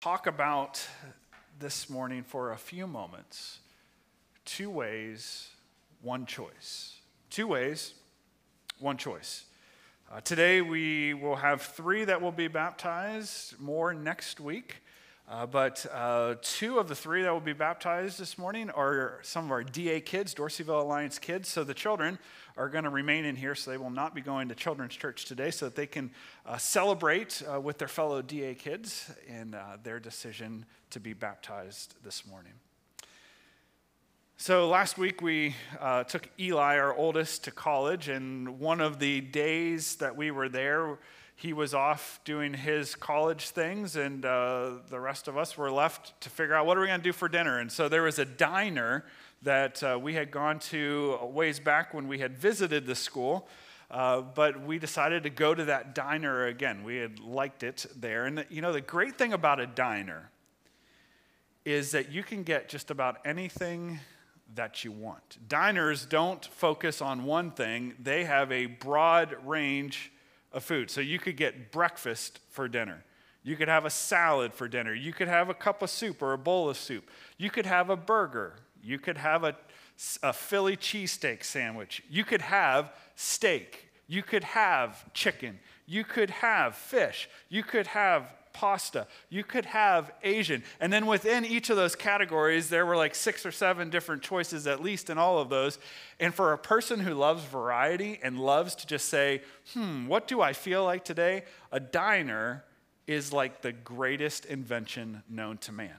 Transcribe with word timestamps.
talk 0.00 0.28
about 0.28 0.80
this 1.58 1.90
morning 1.90 2.22
for 2.22 2.52
a 2.52 2.56
few 2.56 2.86
moments 2.86 3.58
two 4.44 4.70
ways, 4.70 5.50
one 6.02 6.24
choice. 6.24 6.98
Two 7.30 7.48
ways, 7.48 7.94
one 8.78 8.96
choice. 8.96 9.44
Uh, 10.10 10.20
today 10.20 10.62
we 10.62 11.14
will 11.14 11.36
have 11.36 11.60
three 11.60 12.04
that 12.04 12.22
will 12.22 12.32
be 12.32 12.46
baptized, 12.46 13.60
more 13.60 13.92
next 13.92 14.38
week. 14.38 14.76
Uh, 15.30 15.44
but 15.44 15.84
uh, 15.92 16.36
two 16.40 16.78
of 16.78 16.88
the 16.88 16.94
three 16.94 17.22
that 17.22 17.30
will 17.30 17.38
be 17.38 17.52
baptized 17.52 18.18
this 18.18 18.38
morning 18.38 18.70
are 18.70 19.18
some 19.22 19.44
of 19.44 19.50
our 19.50 19.62
DA 19.62 20.00
kids, 20.00 20.34
Dorseyville 20.34 20.80
Alliance 20.80 21.18
kids. 21.18 21.50
So 21.50 21.64
the 21.64 21.74
children 21.74 22.18
are 22.56 22.70
going 22.70 22.84
to 22.84 22.90
remain 22.90 23.26
in 23.26 23.36
here, 23.36 23.54
so 23.54 23.70
they 23.70 23.76
will 23.76 23.90
not 23.90 24.14
be 24.14 24.22
going 24.22 24.48
to 24.48 24.54
children's 24.54 24.96
church 24.96 25.26
today, 25.26 25.50
so 25.50 25.66
that 25.66 25.76
they 25.76 25.86
can 25.86 26.10
uh, 26.46 26.56
celebrate 26.56 27.42
uh, 27.42 27.60
with 27.60 27.76
their 27.76 27.88
fellow 27.88 28.22
DA 28.22 28.54
kids 28.54 29.10
in 29.26 29.52
uh, 29.52 29.76
their 29.82 30.00
decision 30.00 30.64
to 30.90 30.98
be 30.98 31.12
baptized 31.12 31.96
this 32.02 32.26
morning. 32.26 32.54
So 34.38 34.66
last 34.70 34.96
week 34.96 35.20
we 35.20 35.56
took 36.06 36.30
Eli, 36.40 36.78
our 36.78 36.96
oldest, 36.96 37.44
to 37.44 37.50
college, 37.50 38.08
and 38.08 38.60
one 38.60 38.80
of 38.80 38.98
the 38.98 39.20
days 39.20 39.96
that 39.96 40.16
we 40.16 40.30
were 40.30 40.48
there, 40.48 40.96
he 41.38 41.52
was 41.52 41.72
off 41.72 42.18
doing 42.24 42.52
his 42.52 42.96
college 42.96 43.50
things, 43.50 43.94
and 43.94 44.24
uh, 44.24 44.70
the 44.90 44.98
rest 44.98 45.28
of 45.28 45.38
us 45.38 45.56
were 45.56 45.70
left 45.70 46.20
to 46.22 46.28
figure 46.28 46.52
out 46.52 46.66
what 46.66 46.76
are 46.76 46.80
we 46.80 46.88
going 46.88 46.98
to 46.98 47.04
do 47.04 47.12
for 47.12 47.28
dinner. 47.28 47.60
And 47.60 47.70
so 47.70 47.88
there 47.88 48.02
was 48.02 48.18
a 48.18 48.24
diner 48.24 49.04
that 49.42 49.80
uh, 49.84 49.96
we 50.02 50.14
had 50.14 50.32
gone 50.32 50.58
to 50.58 51.16
ways 51.22 51.60
back 51.60 51.94
when 51.94 52.08
we 52.08 52.18
had 52.18 52.36
visited 52.36 52.86
the 52.86 52.96
school. 52.96 53.46
Uh, 53.88 54.20
but 54.20 54.66
we 54.66 54.80
decided 54.80 55.22
to 55.22 55.30
go 55.30 55.54
to 55.54 55.66
that 55.66 55.94
diner 55.94 56.46
again. 56.46 56.82
We 56.82 56.96
had 56.96 57.20
liked 57.20 57.62
it 57.62 57.86
there. 57.94 58.26
And 58.26 58.44
you 58.50 58.60
know, 58.60 58.72
the 58.72 58.80
great 58.80 59.16
thing 59.16 59.32
about 59.32 59.60
a 59.60 59.66
diner 59.66 60.32
is 61.64 61.92
that 61.92 62.10
you 62.10 62.24
can 62.24 62.42
get 62.42 62.68
just 62.68 62.90
about 62.90 63.18
anything 63.24 64.00
that 64.56 64.82
you 64.82 64.90
want. 64.90 65.38
Diners 65.48 66.04
don't 66.04 66.44
focus 66.44 67.00
on 67.00 67.22
one 67.22 67.52
thing, 67.52 67.94
they 68.00 68.24
have 68.24 68.50
a 68.50 68.66
broad 68.66 69.36
range 69.46 70.10
of 70.52 70.64
food. 70.64 70.90
So 70.90 71.00
you 71.00 71.18
could 71.18 71.36
get 71.36 71.70
breakfast 71.72 72.40
for 72.50 72.68
dinner. 72.68 73.04
You 73.42 73.56
could 73.56 73.68
have 73.68 73.84
a 73.84 73.90
salad 73.90 74.52
for 74.52 74.68
dinner. 74.68 74.94
You 74.94 75.12
could 75.12 75.28
have 75.28 75.48
a 75.48 75.54
cup 75.54 75.82
of 75.82 75.90
soup 75.90 76.22
or 76.22 76.32
a 76.32 76.38
bowl 76.38 76.68
of 76.68 76.76
soup. 76.76 77.08
You 77.36 77.50
could 77.50 77.66
have 77.66 77.90
a 77.90 77.96
burger. 77.96 78.56
You 78.82 78.98
could 78.98 79.16
have 79.16 79.44
a, 79.44 79.56
a 80.22 80.32
Philly 80.32 80.76
cheesesteak 80.76 81.44
sandwich. 81.44 82.02
You 82.10 82.24
could 82.24 82.42
have 82.42 82.92
steak. 83.14 83.88
You 84.06 84.22
could 84.22 84.44
have 84.44 85.12
chicken. 85.14 85.58
You 85.86 86.04
could 86.04 86.30
have 86.30 86.76
fish. 86.76 87.28
You 87.48 87.62
could 87.62 87.86
have 87.88 88.34
pasta. 88.58 89.06
You 89.30 89.44
could 89.44 89.66
have 89.66 90.10
Asian. 90.24 90.64
And 90.80 90.92
then 90.92 91.06
within 91.06 91.44
each 91.44 91.70
of 91.70 91.76
those 91.76 91.94
categories, 91.94 92.68
there 92.68 92.84
were 92.84 92.96
like 92.96 93.14
six 93.14 93.46
or 93.46 93.52
seven 93.52 93.88
different 93.88 94.20
choices, 94.20 94.66
at 94.66 94.82
least 94.82 95.10
in 95.10 95.16
all 95.16 95.38
of 95.38 95.48
those. 95.48 95.78
And 96.18 96.34
for 96.34 96.52
a 96.52 96.58
person 96.58 96.98
who 96.98 97.14
loves 97.14 97.44
variety 97.44 98.18
and 98.20 98.40
loves 98.40 98.74
to 98.74 98.86
just 98.88 99.08
say, 99.08 99.42
hmm, 99.74 100.08
what 100.08 100.26
do 100.26 100.40
I 100.40 100.52
feel 100.52 100.82
like 100.82 101.04
today? 101.04 101.44
A 101.70 101.78
diner 101.78 102.64
is 103.06 103.32
like 103.32 103.62
the 103.62 103.70
greatest 103.70 104.44
invention 104.44 105.22
known 105.28 105.58
to 105.58 105.70
man. 105.70 105.94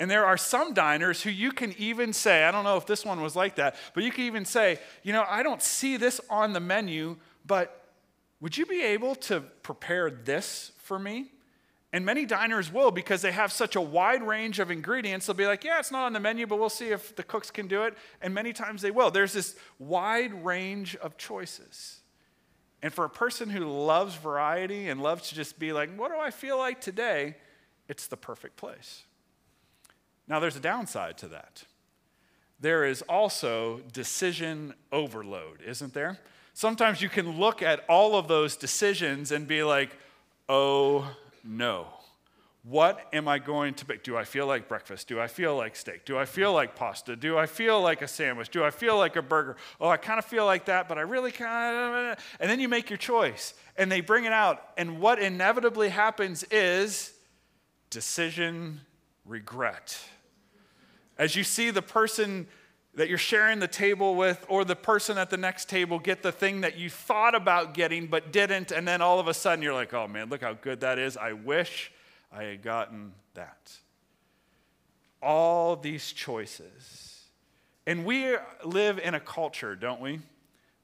And 0.00 0.10
there 0.10 0.26
are 0.26 0.36
some 0.36 0.74
diners 0.74 1.22
who 1.22 1.30
you 1.30 1.52
can 1.52 1.76
even 1.78 2.12
say, 2.12 2.42
I 2.42 2.50
don't 2.50 2.64
know 2.64 2.76
if 2.76 2.86
this 2.86 3.04
one 3.04 3.20
was 3.20 3.36
like 3.36 3.54
that, 3.54 3.76
but 3.94 4.02
you 4.02 4.10
can 4.10 4.24
even 4.24 4.44
say, 4.44 4.80
you 5.04 5.12
know, 5.12 5.24
I 5.28 5.44
don't 5.44 5.62
see 5.62 5.96
this 5.96 6.20
on 6.28 6.54
the 6.54 6.60
menu, 6.60 7.18
but 7.46 7.84
would 8.40 8.58
you 8.58 8.66
be 8.66 8.82
able 8.82 9.14
to 9.14 9.42
prepare 9.62 10.10
this 10.10 10.72
for 10.78 10.98
me? 10.98 11.30
And 11.92 12.04
many 12.04 12.26
diners 12.26 12.70
will 12.70 12.90
because 12.90 13.22
they 13.22 13.32
have 13.32 13.50
such 13.50 13.74
a 13.74 13.80
wide 13.80 14.22
range 14.22 14.58
of 14.58 14.70
ingredients. 14.70 15.26
They'll 15.26 15.36
be 15.36 15.46
like, 15.46 15.64
yeah, 15.64 15.78
it's 15.78 15.90
not 15.90 16.04
on 16.04 16.12
the 16.12 16.20
menu, 16.20 16.46
but 16.46 16.58
we'll 16.58 16.68
see 16.68 16.88
if 16.88 17.16
the 17.16 17.22
cooks 17.22 17.50
can 17.50 17.66
do 17.66 17.84
it. 17.84 17.96
And 18.20 18.34
many 18.34 18.52
times 18.52 18.82
they 18.82 18.90
will. 18.90 19.10
There's 19.10 19.32
this 19.32 19.56
wide 19.78 20.44
range 20.44 20.96
of 20.96 21.16
choices. 21.16 22.00
And 22.82 22.92
for 22.92 23.04
a 23.04 23.10
person 23.10 23.48
who 23.48 23.64
loves 23.64 24.14
variety 24.16 24.88
and 24.88 25.02
loves 25.02 25.30
to 25.30 25.34
just 25.34 25.58
be 25.58 25.72
like, 25.72 25.94
what 25.96 26.12
do 26.12 26.18
I 26.18 26.30
feel 26.30 26.58
like 26.58 26.80
today? 26.80 27.36
It's 27.88 28.06
the 28.06 28.18
perfect 28.18 28.56
place. 28.56 29.04
Now, 30.28 30.40
there's 30.40 30.56
a 30.56 30.60
downside 30.60 31.16
to 31.18 31.28
that. 31.28 31.64
There 32.60 32.84
is 32.84 33.02
also 33.02 33.80
decision 33.92 34.74
overload, 34.92 35.62
isn't 35.62 35.94
there? 35.94 36.18
Sometimes 36.52 37.00
you 37.00 37.08
can 37.08 37.38
look 37.38 37.62
at 37.62 37.84
all 37.88 38.16
of 38.16 38.28
those 38.28 38.56
decisions 38.56 39.32
and 39.32 39.48
be 39.48 39.62
like, 39.62 39.96
oh 40.48 41.08
no. 41.48 41.86
What 42.64 43.08
am 43.14 43.28
I 43.28 43.38
going 43.38 43.72
to 43.74 43.86
pick? 43.86 44.04
Do 44.04 44.16
I 44.16 44.24
feel 44.24 44.46
like 44.46 44.68
breakfast? 44.68 45.08
Do 45.08 45.18
I 45.18 45.26
feel 45.26 45.56
like 45.56 45.74
steak? 45.74 46.04
Do 46.04 46.18
I 46.18 46.26
feel 46.26 46.52
like 46.52 46.76
pasta? 46.76 47.16
Do 47.16 47.38
I 47.38 47.46
feel 47.46 47.80
like 47.80 48.02
a 48.02 48.08
sandwich? 48.08 48.50
Do 48.50 48.62
I 48.62 48.70
feel 48.70 48.98
like 48.98 49.16
a 49.16 49.22
burger? 49.22 49.56
Oh, 49.80 49.88
I 49.88 49.96
kind 49.96 50.18
of 50.18 50.26
feel 50.26 50.44
like 50.44 50.66
that, 50.66 50.86
but 50.86 50.98
I 50.98 51.02
really 51.02 51.32
kind 51.32 52.12
of. 52.12 52.18
And 52.38 52.50
then 52.50 52.60
you 52.60 52.68
make 52.68 52.90
your 52.90 52.98
choice 52.98 53.54
and 53.76 53.90
they 53.90 54.02
bring 54.02 54.24
it 54.24 54.32
out. 54.32 54.62
And 54.76 55.00
what 55.00 55.18
inevitably 55.18 55.88
happens 55.88 56.44
is 56.50 57.14
decision 57.88 58.82
regret. 59.24 59.98
As 61.16 61.36
you 61.36 61.44
see 61.44 61.70
the 61.70 61.82
person 61.82 62.48
that 62.98 63.08
you're 63.08 63.16
sharing 63.16 63.60
the 63.60 63.68
table 63.68 64.16
with 64.16 64.44
or 64.48 64.64
the 64.64 64.74
person 64.74 65.18
at 65.18 65.30
the 65.30 65.36
next 65.36 65.68
table 65.68 66.00
get 66.00 66.20
the 66.20 66.32
thing 66.32 66.62
that 66.62 66.76
you 66.76 66.90
thought 66.90 67.32
about 67.32 67.72
getting 67.72 68.08
but 68.08 68.32
didn't, 68.32 68.72
and 68.72 68.88
then 68.88 69.00
all 69.00 69.20
of 69.20 69.28
a 69.28 69.34
sudden 69.34 69.62
you're 69.62 69.72
like, 69.72 69.94
oh 69.94 70.08
man, 70.08 70.28
look 70.28 70.42
how 70.42 70.52
good 70.52 70.80
that 70.80 70.98
is. 70.98 71.16
I 71.16 71.32
wish 71.32 71.92
I 72.32 72.42
had 72.42 72.60
gotten 72.60 73.12
that. 73.34 73.70
All 75.22 75.76
these 75.76 76.12
choices. 76.12 77.22
And 77.86 78.04
we 78.04 78.34
live 78.64 78.98
in 78.98 79.14
a 79.14 79.20
culture, 79.20 79.76
don't 79.76 80.00
we, 80.00 80.18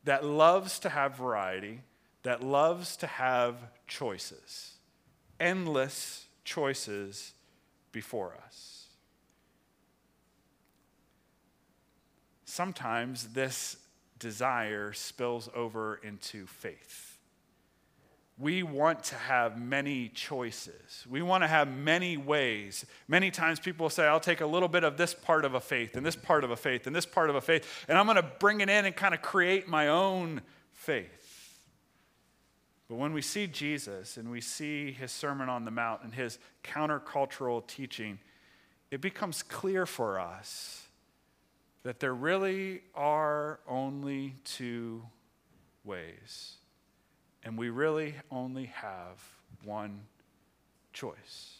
that 0.04 0.24
loves 0.24 0.78
to 0.80 0.90
have 0.90 1.16
variety, 1.16 1.80
that 2.22 2.44
loves 2.44 2.96
to 2.98 3.08
have 3.08 3.56
choices, 3.88 4.74
endless 5.40 6.26
choices 6.44 7.32
before 7.90 8.34
us. 8.46 8.73
Sometimes 12.54 13.28
this 13.28 13.76
desire 14.20 14.92
spills 14.92 15.48
over 15.56 15.96
into 15.96 16.46
faith. 16.46 17.18
We 18.38 18.62
want 18.62 19.04
to 19.04 19.16
have 19.16 19.60
many 19.60 20.08
choices. 20.08 21.04
We 21.08 21.20
want 21.20 21.42
to 21.42 21.48
have 21.48 21.68
many 21.68 22.16
ways. 22.16 22.84
Many 23.06 23.30
times 23.30 23.58
people 23.58 23.90
say, 23.90 24.06
I'll 24.06 24.20
take 24.20 24.40
a 24.40 24.46
little 24.46 24.68
bit 24.68 24.84
of 24.84 24.96
this 24.96 25.14
part 25.14 25.44
of 25.44 25.54
a 25.54 25.60
faith 25.60 25.96
and 25.96 26.06
this 26.06 26.16
part 26.16 26.44
of 26.44 26.50
a 26.50 26.56
faith 26.56 26.86
and 26.86 26.94
this 26.94 27.06
part 27.06 27.28
of 27.28 27.36
a 27.36 27.40
faith, 27.40 27.84
and 27.88 27.98
I'm 27.98 28.06
going 28.06 28.16
to 28.16 28.30
bring 28.38 28.60
it 28.60 28.68
in 28.68 28.84
and 28.84 28.94
kind 28.94 29.14
of 29.14 29.22
create 29.22 29.68
my 29.68 29.88
own 29.88 30.40
faith. 30.72 31.60
But 32.88 32.96
when 32.96 33.12
we 33.12 33.22
see 33.22 33.46
Jesus 33.48 34.16
and 34.16 34.30
we 34.30 34.40
see 34.40 34.92
his 34.92 35.10
Sermon 35.10 35.48
on 35.48 35.64
the 35.64 35.70
Mount 35.70 36.02
and 36.04 36.14
his 36.14 36.38
countercultural 36.62 37.66
teaching, 37.66 38.20
it 38.90 39.00
becomes 39.00 39.42
clear 39.42 39.86
for 39.86 40.20
us 40.20 40.83
that 41.84 42.00
there 42.00 42.14
really 42.14 42.80
are 42.94 43.60
only 43.68 44.34
two 44.44 45.02
ways, 45.84 46.56
and 47.44 47.56
we 47.56 47.68
really 47.68 48.14
only 48.30 48.66
have 48.66 49.22
one 49.62 50.00
choice. 50.92 51.58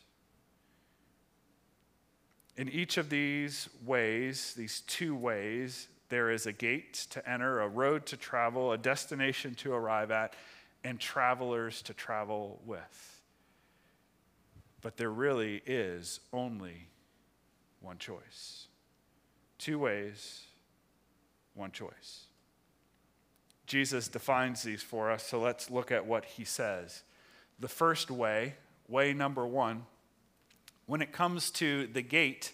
In 2.57 2.69
each 2.71 2.97
of 2.97 3.11
these 3.11 3.69
ways, 3.85 4.55
these 4.57 4.81
two 4.87 5.15
ways, 5.15 5.89
there 6.09 6.31
is 6.31 6.47
a 6.47 6.53
gate 6.53 7.07
to 7.11 7.29
enter, 7.29 7.61
a 7.61 7.69
road 7.69 8.07
to 8.07 8.17
travel, 8.17 8.73
a 8.73 8.79
destination 8.79 9.55
to 9.57 9.73
arrive 9.73 10.11
at, 10.11 10.35
and 10.85 10.99
travelers 10.99 11.83
to 11.83 11.93
travel 11.93 12.61
with. 12.65 13.21
But 14.81 14.97
there 14.97 15.11
really 15.11 15.63
is 15.67 16.21
only 16.33 16.89
one 17.81 17.99
choice. 17.99 18.69
Two 19.65 19.79
ways, 19.79 20.43
one 21.55 21.73
choice. 21.73 22.25
Jesus 23.67 24.09
defines 24.09 24.63
these 24.63 24.83
for 24.83 25.11
us, 25.11 25.27
so 25.27 25.41
let's 25.41 25.71
look 25.71 25.91
at 25.91 26.05
what 26.05 26.27
he 26.27 26.45
says. 26.45 27.03
The 27.59 27.69
first 27.69 28.11
way, 28.11 28.57
way 28.89 29.15
number 29.15 29.47
one, 29.47 29.87
when 30.85 31.01
it 31.01 31.13
comes 31.13 31.51
to 31.53 31.87
the 31.87 32.03
gate, 32.03 32.53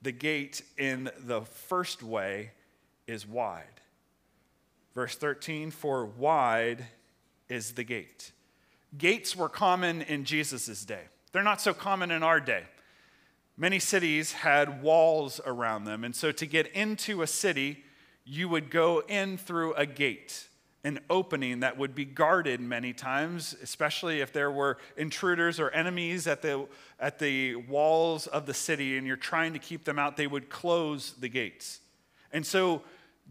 the 0.00 0.12
gate 0.12 0.62
in 0.78 1.10
the 1.18 1.42
first 1.42 2.02
way 2.02 2.52
is 3.06 3.26
wide. 3.26 3.82
Verse 4.94 5.16
13, 5.16 5.70
for 5.70 6.06
wide 6.06 6.86
is 7.50 7.72
the 7.72 7.84
gate. 7.84 8.32
Gates 8.96 9.36
were 9.36 9.50
common 9.50 10.00
in 10.00 10.24
Jesus' 10.24 10.86
day. 10.86 11.02
They're 11.32 11.42
not 11.42 11.60
so 11.60 11.74
common 11.74 12.10
in 12.10 12.22
our 12.22 12.40
day. 12.40 12.62
Many 13.60 13.78
cities 13.78 14.32
had 14.32 14.82
walls 14.82 15.38
around 15.44 15.84
them. 15.84 16.02
And 16.02 16.16
so 16.16 16.32
to 16.32 16.46
get 16.46 16.68
into 16.68 17.20
a 17.20 17.26
city, 17.26 17.84
you 18.24 18.48
would 18.48 18.70
go 18.70 19.02
in 19.06 19.36
through 19.36 19.74
a 19.74 19.84
gate. 19.84 20.46
an 20.82 20.98
opening 21.10 21.60
that 21.60 21.76
would 21.76 21.94
be 21.94 22.06
guarded 22.06 22.58
many 22.58 22.94
times, 22.94 23.54
especially 23.62 24.22
if 24.22 24.32
there 24.32 24.50
were 24.50 24.78
intruders 24.96 25.60
or 25.60 25.68
enemies 25.72 26.26
at 26.26 26.40
the, 26.40 26.66
at 26.98 27.18
the 27.18 27.54
walls 27.54 28.26
of 28.28 28.46
the 28.46 28.54
city 28.54 28.96
and 28.96 29.06
you're 29.06 29.14
trying 29.14 29.52
to 29.52 29.58
keep 29.58 29.84
them 29.84 29.98
out, 29.98 30.16
they 30.16 30.26
would 30.26 30.48
close 30.48 31.12
the 31.20 31.28
gates. 31.28 31.80
And 32.32 32.46
so, 32.46 32.80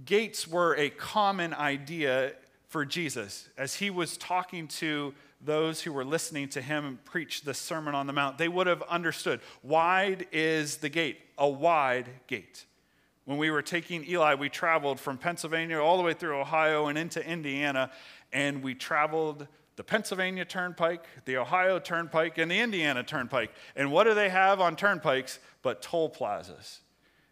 gates 0.06 0.48
were 0.48 0.76
a 0.76 0.92
common 0.92 1.56
idea 1.56 2.34
for 2.68 2.86
Jesus 2.86 3.50
as 3.58 3.74
he 3.74 3.90
was 3.90 4.16
talking 4.16 4.68
to 4.68 5.16
those 5.42 5.82
who 5.82 5.94
were 5.94 6.04
listening 6.04 6.50
to 6.50 6.62
him 6.62 7.00
preach 7.06 7.42
the 7.42 7.54
Sermon 7.54 7.96
on 7.96 8.08
the 8.08 8.14
Mount. 8.14 8.38
They 8.38 8.48
would 8.48 8.68
have 8.68 8.82
understood 8.84 9.40
wide 9.64 10.28
is 10.32 10.78
the 10.78 10.90
gate, 10.90 11.20
a 11.38 11.48
wide 11.48 12.10
gate. 12.28 12.66
When 13.26 13.38
we 13.38 13.52
were 13.52 13.62
taking 13.62 14.04
Eli, 14.10 14.34
we 14.34 14.50
traveled 14.50 15.00
from 15.00 15.18
Pennsylvania 15.18 15.80
all 15.80 15.98
the 15.98 16.04
way 16.04 16.14
through 16.14 16.40
Ohio 16.40 16.88
and 16.88 16.98
into 16.98 17.26
Indiana, 17.26 17.92
and 18.34 18.64
we 18.64 18.74
traveled 18.74 19.48
the 19.76 19.84
Pennsylvania 19.84 20.44
Turnpike, 20.44 21.06
the 21.26 21.38
Ohio 21.38 21.80
Turnpike, 21.80 22.38
and 22.38 22.52
the 22.52 22.60
Indiana 22.60 23.04
Turnpike. 23.04 23.52
And 23.76 23.92
what 23.92 24.06
do 24.06 24.14
they 24.14 24.30
have 24.30 24.60
on 24.60 24.76
turnpikes 24.76 25.40
but 25.62 25.82
toll 25.82 26.10
plazas? 26.10 26.82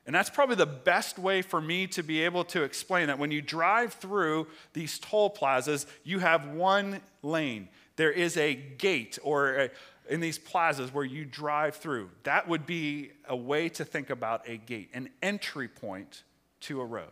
And 0.07 0.15
that's 0.15 0.29
probably 0.29 0.55
the 0.55 0.65
best 0.65 1.19
way 1.19 1.41
for 1.41 1.59
me 1.59 1.85
to 1.87 2.01
be 2.01 2.23
able 2.23 2.45
to 2.45 2.63
explain 2.63 3.07
that. 3.07 3.19
When 3.19 3.29
you 3.29 3.41
drive 3.41 3.93
through 3.93 4.47
these 4.71 4.99
toll 4.99 5.29
plazas, 5.29 5.85
you 6.05 6.19
have 6.19 6.47
one 6.47 7.01
lane. 7.21 7.67
There 7.97 8.11
is 8.11 8.37
a 8.37 8.55
gate 8.55 9.19
or 9.21 9.55
a, 9.55 9.69
in 10.09 10.21
these 10.21 10.39
plazas 10.39 10.93
where 10.93 11.03
you 11.03 11.25
drive 11.25 11.75
through. 11.75 12.09
That 12.23 12.47
would 12.47 12.65
be 12.65 13.11
a 13.27 13.35
way 13.35 13.67
to 13.69 13.83
think 13.83 14.09
about 14.09 14.47
a 14.47 14.55
gate, 14.55 14.89
an 14.93 15.09
entry 15.21 15.67
point 15.67 16.23
to 16.61 16.79
a 16.79 16.85
road. 16.85 17.09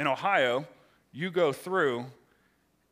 In 0.00 0.08
Ohio, 0.08 0.66
you 1.12 1.30
go 1.30 1.52
through, 1.52 2.06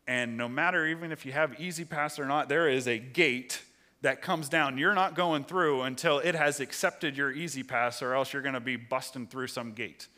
and 0.06 0.36
no 0.36 0.48
matter 0.48 0.86
even 0.86 1.10
if 1.10 1.26
you 1.26 1.32
have 1.32 1.60
E-ZPass 1.60 2.20
or 2.20 2.26
not, 2.26 2.48
there 2.48 2.68
is 2.68 2.86
a 2.86 2.98
gate 3.00 3.64
that 4.02 4.22
comes 4.22 4.48
down. 4.48 4.78
You're 4.78 4.94
not 4.94 5.14
going 5.14 5.44
through 5.44 5.82
until 5.82 6.18
it 6.18 6.34
has 6.34 6.60
accepted 6.60 7.16
your 7.16 7.30
E-ZPass, 7.30 8.02
or 8.02 8.14
else 8.14 8.32
you're 8.32 8.42
going 8.42 8.54
to 8.54 8.60
be 8.60 8.76
busting 8.76 9.26
through 9.26 9.48
some 9.48 9.72
gate. 9.72 10.08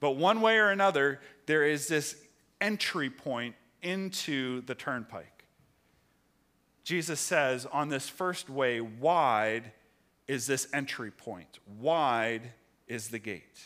But 0.00 0.12
one 0.12 0.40
way 0.40 0.58
or 0.58 0.70
another, 0.70 1.20
there 1.46 1.64
is 1.64 1.88
this 1.88 2.16
entry 2.60 3.10
point 3.10 3.54
into 3.82 4.62
the 4.62 4.74
turnpike. 4.74 5.44
Jesus 6.84 7.20
says 7.20 7.66
on 7.66 7.88
this 7.88 8.08
first 8.08 8.48
way, 8.48 8.80
wide 8.80 9.72
is 10.26 10.46
this 10.46 10.68
entry 10.72 11.10
point, 11.10 11.58
wide 11.78 12.52
is 12.86 13.08
the 13.08 13.18
gate. 13.18 13.58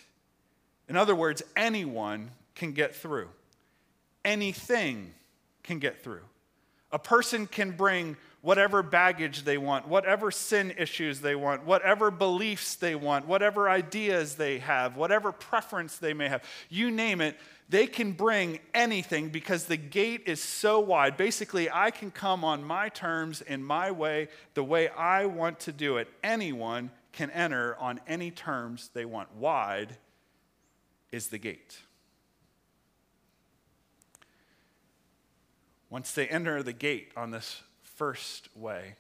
In 0.89 0.97
other 0.97 1.15
words, 1.15 1.43
anyone 1.57 2.33
can 2.55 2.73
get 2.73 2.95
through, 2.95 3.29
anything 4.25 5.15
can 5.63 5.79
get 5.79 6.03
through. 6.03 6.23
A 6.91 6.99
person 6.99 7.47
can 7.47 7.71
bring 7.71 8.17
whatever 8.43 8.83
baggage 8.83 9.45
they 9.45 9.57
want, 9.57 9.87
whatever 9.89 10.31
sin 10.31 10.75
issues 10.77 11.21
they 11.21 11.37
want, 11.37 11.65
whatever 11.65 12.11
beliefs 12.11 12.75
they 12.75 12.95
want, 12.95 13.27
whatever 13.27 13.71
ideas 13.71 14.35
they 14.35 14.59
have, 14.59 14.97
whatever 14.97 15.31
preference 15.31 15.97
they 15.97 16.13
may 16.13 16.29
have. 16.29 16.43
You 16.69 16.91
name 16.91 17.21
it, 17.21 17.39
they 17.69 17.87
can 17.87 18.13
bring 18.13 18.59
anything 18.75 19.29
because 19.31 19.65
the 19.65 19.77
gate 19.77 20.25
is 20.27 20.43
so 20.43 20.81
wide. 20.81 21.17
Basically, 21.17 21.71
I 21.71 21.93
can 21.93 22.11
come 22.11 22.45
on 22.45 22.65
my 22.65 22.89
terms, 22.89 23.41
in 23.41 23.63
my 23.63 23.93
way, 23.93 24.29
the 24.55 24.65
way 24.65 24.89
I 24.89 25.27
want 25.27 25.61
to 25.61 25.73
do 25.73 25.97
it. 25.97 26.09
Anyone 26.23 26.91
can 27.13 27.31
enter 27.31 27.77
on 27.77 28.01
any 28.09 28.33
terms 28.33 28.91
they 28.93 29.05
want. 29.05 29.35
Wide 29.37 29.97
is 31.13 31.29
the 31.29 31.39
gate. 31.39 31.79
Once 35.89 36.11
they 36.13 36.27
enter 36.27 36.63
the 36.63 36.73
gate 36.73 37.13
on 37.17 37.31
this 37.31 37.63
first 38.03 38.49
way, 38.57 38.97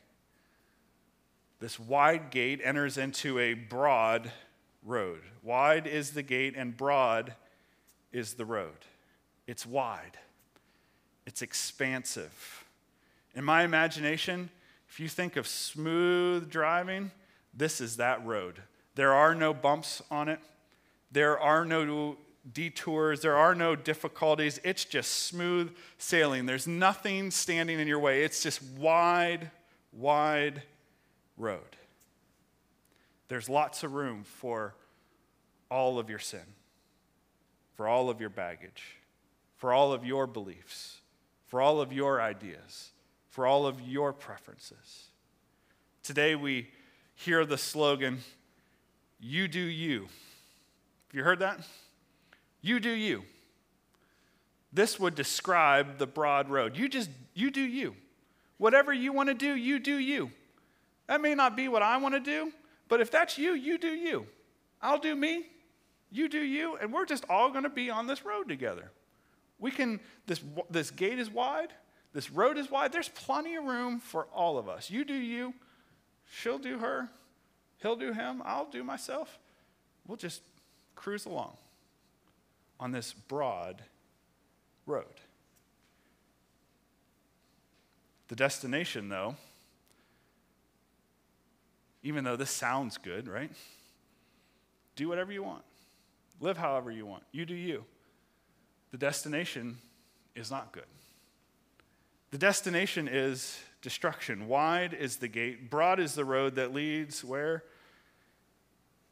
this 1.58 1.76
wide 1.76 2.30
gate 2.30 2.60
enters 2.62 2.96
into 2.96 3.36
a 3.36 3.52
broad 3.52 4.30
road. 4.84 5.22
Wide 5.42 5.88
is 5.88 6.12
the 6.12 6.22
gate, 6.22 6.54
and 6.56 6.76
broad 6.76 7.34
is 8.12 8.34
the 8.34 8.44
road. 8.44 8.86
It's 9.48 9.66
wide, 9.66 10.18
it's 11.26 11.42
expansive. 11.42 12.64
In 13.34 13.42
my 13.42 13.64
imagination, 13.64 14.50
if 14.88 15.00
you 15.00 15.08
think 15.08 15.34
of 15.34 15.48
smooth 15.48 16.48
driving, 16.48 17.10
this 17.52 17.80
is 17.80 17.96
that 17.96 18.24
road. 18.24 18.62
There 18.94 19.12
are 19.12 19.34
no 19.34 19.52
bumps 19.52 20.00
on 20.12 20.28
it, 20.28 20.38
there 21.10 21.40
are 21.40 21.64
no 21.64 22.16
detours, 22.50 23.20
there 23.20 23.36
are 23.36 23.54
no 23.54 23.76
difficulties. 23.76 24.60
It's 24.64 24.84
just 24.84 25.10
smooth 25.24 25.74
sailing. 25.98 26.46
There's 26.46 26.66
nothing 26.66 27.30
standing 27.30 27.78
in 27.78 27.86
your 27.86 27.98
way. 27.98 28.24
It's 28.24 28.42
just 28.42 28.62
wide, 28.78 29.50
wide 29.92 30.62
road. 31.36 31.76
There's 33.28 33.48
lots 33.48 33.82
of 33.82 33.92
room 33.92 34.24
for 34.24 34.74
all 35.70 35.98
of 35.98 36.10
your 36.10 36.18
sin 36.18 36.42
for 37.74 37.88
all 37.88 38.10
of 38.10 38.20
your 38.20 38.30
baggage, 38.30 38.96
for 39.56 39.72
all 39.72 39.92
of 39.92 40.04
your 40.04 40.26
beliefs, 40.26 41.00
for 41.46 41.60
all 41.60 41.80
of 41.80 41.92
your 41.92 42.20
ideas, 42.20 42.90
for 43.28 43.46
all 43.46 43.66
of 43.66 43.80
your 43.80 44.12
preferences. 44.12 45.06
Today 46.02 46.34
we 46.34 46.70
hear 47.14 47.44
the 47.44 47.58
slogan, 47.58 48.20
You 49.18 49.48
do 49.48 49.60
you. 49.60 50.02
Have 50.02 51.14
you 51.14 51.24
heard 51.24 51.40
that? 51.40 51.60
You 52.62 52.78
do 52.78 52.90
you. 52.90 53.24
This 54.72 54.98
would 54.98 55.14
describe 55.14 55.98
the 55.98 56.06
broad 56.06 56.48
road. 56.48 56.76
You 56.76 56.88
just, 56.88 57.10
you 57.34 57.50
do 57.50 57.60
you. 57.60 57.94
Whatever 58.56 58.92
you 58.92 59.12
want 59.12 59.28
to 59.28 59.34
do, 59.34 59.54
you 59.54 59.78
do 59.78 59.98
you. 59.98 60.30
That 61.08 61.20
may 61.20 61.34
not 61.34 61.56
be 61.56 61.68
what 61.68 61.82
I 61.82 61.98
want 61.98 62.14
to 62.14 62.20
do, 62.20 62.52
but 62.88 63.00
if 63.00 63.10
that's 63.10 63.36
you, 63.36 63.52
you 63.52 63.76
do 63.76 63.88
you. 63.88 64.26
I'll 64.80 64.98
do 64.98 65.14
me, 65.14 65.44
you 66.10 66.28
do 66.28 66.40
you, 66.40 66.76
and 66.76 66.92
we're 66.92 67.04
just 67.04 67.24
all 67.28 67.50
going 67.50 67.64
to 67.64 67.68
be 67.68 67.90
on 67.90 68.06
this 68.06 68.24
road 68.24 68.48
together. 68.48 68.90
We 69.58 69.70
can, 69.70 70.00
this, 70.26 70.40
this 70.70 70.90
gate 70.90 71.18
is 71.18 71.30
wide, 71.30 71.72
this 72.14 72.30
road 72.30 72.56
is 72.56 72.70
wide. 72.70 72.92
There's 72.92 73.08
plenty 73.08 73.56
of 73.56 73.64
room 73.64 73.98
for 73.98 74.26
all 74.34 74.58
of 74.58 74.68
us. 74.68 74.90
You 74.90 75.04
do 75.04 75.14
you, 75.14 75.54
she'll 76.30 76.58
do 76.58 76.78
her, 76.78 77.08
he'll 77.82 77.96
do 77.96 78.12
him, 78.12 78.42
I'll 78.44 78.70
do 78.70 78.84
myself. 78.84 79.38
We'll 80.06 80.16
just 80.16 80.42
cruise 80.94 81.26
along 81.26 81.56
on 82.82 82.90
this 82.90 83.12
broad 83.12 83.80
road. 84.86 85.04
The 88.26 88.34
destination, 88.34 89.08
though, 89.08 89.36
even 92.02 92.24
though 92.24 92.34
this 92.34 92.50
sounds 92.50 92.98
good, 92.98 93.28
right? 93.28 93.52
Do 94.96 95.08
whatever 95.08 95.32
you 95.32 95.44
want. 95.44 95.62
Live 96.40 96.56
however 96.56 96.90
you 96.90 97.06
want. 97.06 97.22
You 97.30 97.46
do 97.46 97.54
you. 97.54 97.84
The 98.90 98.98
destination 98.98 99.78
is 100.34 100.50
not 100.50 100.72
good. 100.72 100.82
The 102.32 102.38
destination 102.38 103.06
is 103.06 103.60
destruction. 103.80 104.48
Wide 104.48 104.92
is 104.92 105.18
the 105.18 105.28
gate, 105.28 105.70
broad 105.70 106.00
is 106.00 106.16
the 106.16 106.24
road 106.24 106.56
that 106.56 106.74
leads 106.74 107.22
where? 107.22 107.62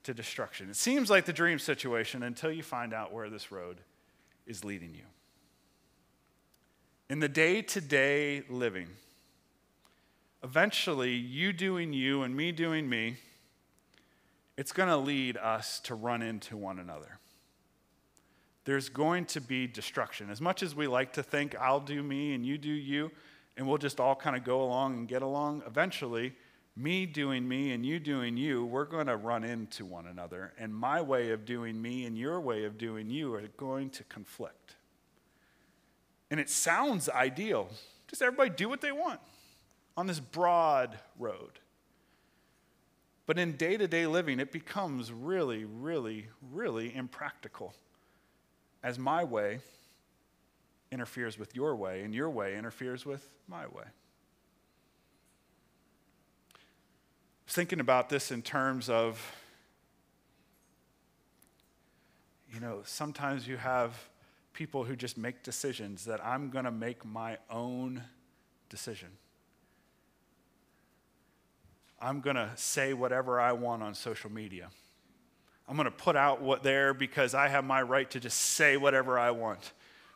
To 0.04 0.14
destruction. 0.14 0.70
It 0.70 0.76
seems 0.76 1.10
like 1.10 1.26
the 1.26 1.32
dream 1.32 1.58
situation 1.58 2.22
until 2.22 2.50
you 2.50 2.62
find 2.62 2.94
out 2.94 3.12
where 3.12 3.28
this 3.28 3.52
road 3.52 3.82
is 4.46 4.64
leading 4.64 4.94
you. 4.94 5.04
In 7.10 7.20
the 7.20 7.28
day 7.28 7.60
to 7.60 7.80
day 7.80 8.42
living, 8.48 8.88
eventually, 10.42 11.12
you 11.12 11.52
doing 11.52 11.92
you 11.92 12.22
and 12.22 12.34
me 12.34 12.50
doing 12.50 12.88
me, 12.88 13.16
it's 14.56 14.72
going 14.72 14.88
to 14.88 14.96
lead 14.96 15.36
us 15.36 15.80
to 15.80 15.94
run 15.94 16.22
into 16.22 16.56
one 16.56 16.78
another 16.78 17.20
there's 18.70 18.88
going 18.88 19.24
to 19.24 19.40
be 19.40 19.66
destruction. 19.66 20.30
As 20.30 20.40
much 20.40 20.62
as 20.62 20.74
we 20.74 20.86
like 20.86 21.14
to 21.14 21.22
think, 21.22 21.56
I'll 21.58 21.80
do 21.80 22.02
me 22.02 22.34
and 22.34 22.44
you 22.44 22.58
do 22.58 22.70
you, 22.70 23.10
and 23.56 23.66
we'll 23.66 23.78
just 23.78 24.00
all 24.00 24.14
kind 24.14 24.36
of 24.36 24.44
go 24.44 24.62
along 24.62 24.94
and 24.94 25.08
get 25.08 25.22
along, 25.22 25.62
eventually, 25.66 26.34
me 26.80 27.06
doing 27.06 27.46
me 27.46 27.72
and 27.72 27.84
you 27.84 27.98
doing 27.98 28.36
you, 28.36 28.64
we're 28.64 28.84
going 28.84 29.06
to 29.06 29.16
run 29.16 29.44
into 29.44 29.84
one 29.84 30.06
another. 30.06 30.52
And 30.58 30.74
my 30.74 31.00
way 31.00 31.30
of 31.30 31.44
doing 31.44 31.80
me 31.80 32.06
and 32.06 32.16
your 32.16 32.40
way 32.40 32.64
of 32.64 32.78
doing 32.78 33.10
you 33.10 33.34
are 33.34 33.42
going 33.56 33.90
to 33.90 34.04
conflict. 34.04 34.76
And 36.30 36.38
it 36.38 36.48
sounds 36.48 37.08
ideal. 37.08 37.68
Just 38.08 38.22
everybody 38.22 38.50
do 38.50 38.68
what 38.68 38.80
they 38.80 38.92
want 38.92 39.20
on 39.96 40.06
this 40.06 40.20
broad 40.20 40.98
road. 41.18 41.58
But 43.26 43.38
in 43.38 43.52
day 43.52 43.76
to 43.76 43.86
day 43.86 44.06
living, 44.06 44.40
it 44.40 44.50
becomes 44.50 45.12
really, 45.12 45.64
really, 45.64 46.26
really 46.50 46.94
impractical 46.94 47.74
as 48.82 48.98
my 48.98 49.22
way 49.22 49.60
interferes 50.90 51.38
with 51.38 51.54
your 51.54 51.76
way, 51.76 52.02
and 52.02 52.12
your 52.14 52.28
way 52.28 52.56
interferes 52.56 53.06
with 53.06 53.24
my 53.46 53.66
way. 53.68 53.84
Was 57.50 57.54
thinking 57.56 57.80
about 57.80 58.08
this 58.08 58.30
in 58.30 58.42
terms 58.42 58.88
of, 58.88 59.20
you 62.54 62.60
know, 62.60 62.80
sometimes 62.84 63.48
you 63.48 63.56
have 63.56 63.92
people 64.52 64.84
who 64.84 64.94
just 64.94 65.18
make 65.18 65.42
decisions 65.42 66.04
that 66.04 66.24
I'm 66.24 66.50
going 66.50 66.64
to 66.64 66.70
make 66.70 67.04
my 67.04 67.38
own 67.50 68.04
decision. 68.68 69.08
I'm 72.00 72.20
going 72.20 72.36
to 72.36 72.52
say 72.54 72.92
whatever 72.92 73.40
I 73.40 73.50
want 73.50 73.82
on 73.82 73.96
social 73.96 74.30
media. 74.30 74.68
I'm 75.68 75.74
going 75.74 75.86
to 75.86 75.90
put 75.90 76.14
out 76.14 76.40
what 76.40 76.62
there 76.62 76.94
because 76.94 77.34
I 77.34 77.48
have 77.48 77.64
my 77.64 77.82
right 77.82 78.08
to 78.12 78.20
just 78.20 78.38
say 78.38 78.76
whatever 78.76 79.18
I 79.18 79.32
want. 79.32 79.72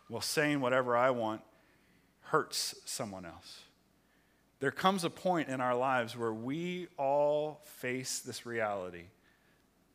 Well, 0.08 0.20
saying 0.20 0.60
whatever 0.60 0.96
I 0.96 1.10
want 1.10 1.40
hurts 2.20 2.76
someone 2.84 3.24
else. 3.24 3.63
There 4.60 4.70
comes 4.70 5.04
a 5.04 5.10
point 5.10 5.48
in 5.48 5.60
our 5.60 5.74
lives 5.74 6.16
where 6.16 6.32
we 6.32 6.88
all 6.96 7.60
face 7.64 8.20
this 8.20 8.46
reality 8.46 9.04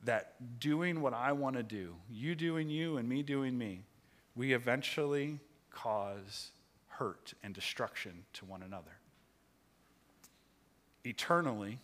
that 0.04 0.60
doing 0.60 1.02
what 1.02 1.14
I 1.14 1.34
want 1.34 1.56
to 1.56 1.64
do, 1.64 1.96
you 2.10 2.36
doing 2.36 2.70
you 2.70 2.98
and 2.98 3.08
me 3.08 3.24
doing 3.24 3.58
me, 3.58 3.84
we 4.36 4.54
eventually 4.54 5.40
cause 5.72 6.52
hurt 6.88 7.34
and 7.44 7.54
destruction 7.54 8.26
to 8.34 8.46
one 8.46 8.64
another. 8.64 8.92
Eternally, 11.06 11.80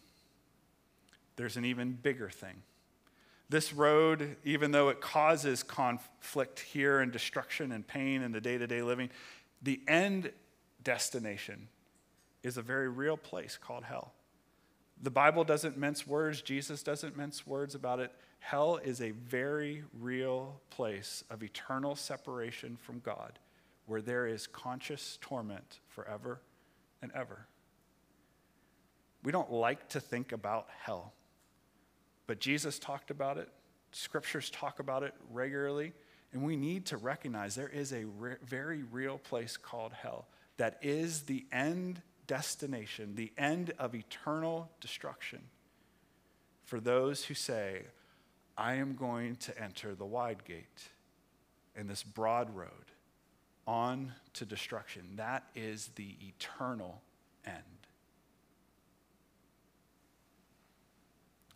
there's 1.35 1.57
an 1.57 1.65
even 1.65 1.93
bigger 1.93 2.29
thing. 2.29 2.63
This 3.49 3.73
road, 3.73 4.37
even 4.43 4.71
though 4.71 4.89
it 4.89 5.01
causes 5.01 5.61
conflict 5.61 6.59
here 6.59 6.99
and 6.99 7.11
destruction 7.11 7.71
and 7.71 7.85
pain 7.85 8.21
in 8.21 8.31
the 8.31 8.41
day 8.41 8.57
to 8.57 8.67
day 8.67 8.81
living, 8.81 9.09
the 9.61 9.81
end 9.87 10.31
destination 10.83 11.67
is 12.45 12.57
a 12.57 12.61
very 12.61 12.87
real 12.87 13.17
place 13.17 13.57
called 13.59 13.83
hell. 13.83 14.13
The 15.01 15.09
Bible 15.09 15.43
doesn't 15.43 15.77
mince 15.77 16.05
words, 16.05 16.43
Jesus 16.43 16.83
doesn't 16.83 17.17
mince 17.17 17.45
words 17.47 17.73
about 17.73 17.99
it. 17.99 18.11
Hell 18.39 18.77
is 18.77 19.01
a 19.01 19.09
very 19.11 19.83
real 19.99 20.61
place 20.69 21.23
of 21.31 21.41
eternal 21.41 21.95
separation 21.95 22.77
from 22.77 22.99
God 22.99 23.39
where 23.87 24.01
there 24.01 24.27
is 24.27 24.45
conscious 24.45 25.17
torment 25.21 25.79
forever 25.87 26.39
and 27.01 27.11
ever. 27.13 27.47
We 29.23 29.31
don't 29.31 29.51
like 29.51 29.89
to 29.89 29.99
think 29.99 30.31
about 30.31 30.67
hell, 30.83 31.13
but 32.27 32.39
Jesus 32.39 32.77
talked 32.77 33.09
about 33.09 33.39
it, 33.39 33.49
scriptures 33.91 34.51
talk 34.51 34.79
about 34.79 35.01
it 35.01 35.15
regularly, 35.31 35.93
and 36.31 36.43
we 36.43 36.55
need 36.55 36.85
to 36.87 36.97
recognize 36.97 37.55
there 37.55 37.67
is 37.67 37.91
a 37.91 38.05
re- 38.05 38.35
very 38.45 38.83
real 38.83 39.17
place 39.17 39.57
called 39.57 39.93
hell 39.93 40.27
that 40.57 40.77
is 40.83 41.23
the 41.23 41.45
end 41.51 42.03
destination, 42.27 43.15
the 43.15 43.31
end 43.37 43.73
of 43.79 43.95
eternal 43.95 44.69
destruction 44.79 45.41
for 46.65 46.79
those 46.79 47.25
who 47.25 47.33
say, 47.33 47.83
I 48.57 48.75
am 48.75 48.95
going 48.95 49.35
to 49.37 49.61
enter 49.61 49.95
the 49.95 50.05
wide 50.05 50.43
gate 50.45 50.89
and 51.75 51.89
this 51.89 52.03
broad 52.03 52.55
road 52.55 52.69
on 53.67 54.13
to 54.33 54.45
destruction. 54.45 55.03
That 55.15 55.43
is 55.55 55.89
the 55.95 56.15
eternal 56.21 57.01
end. 57.45 57.63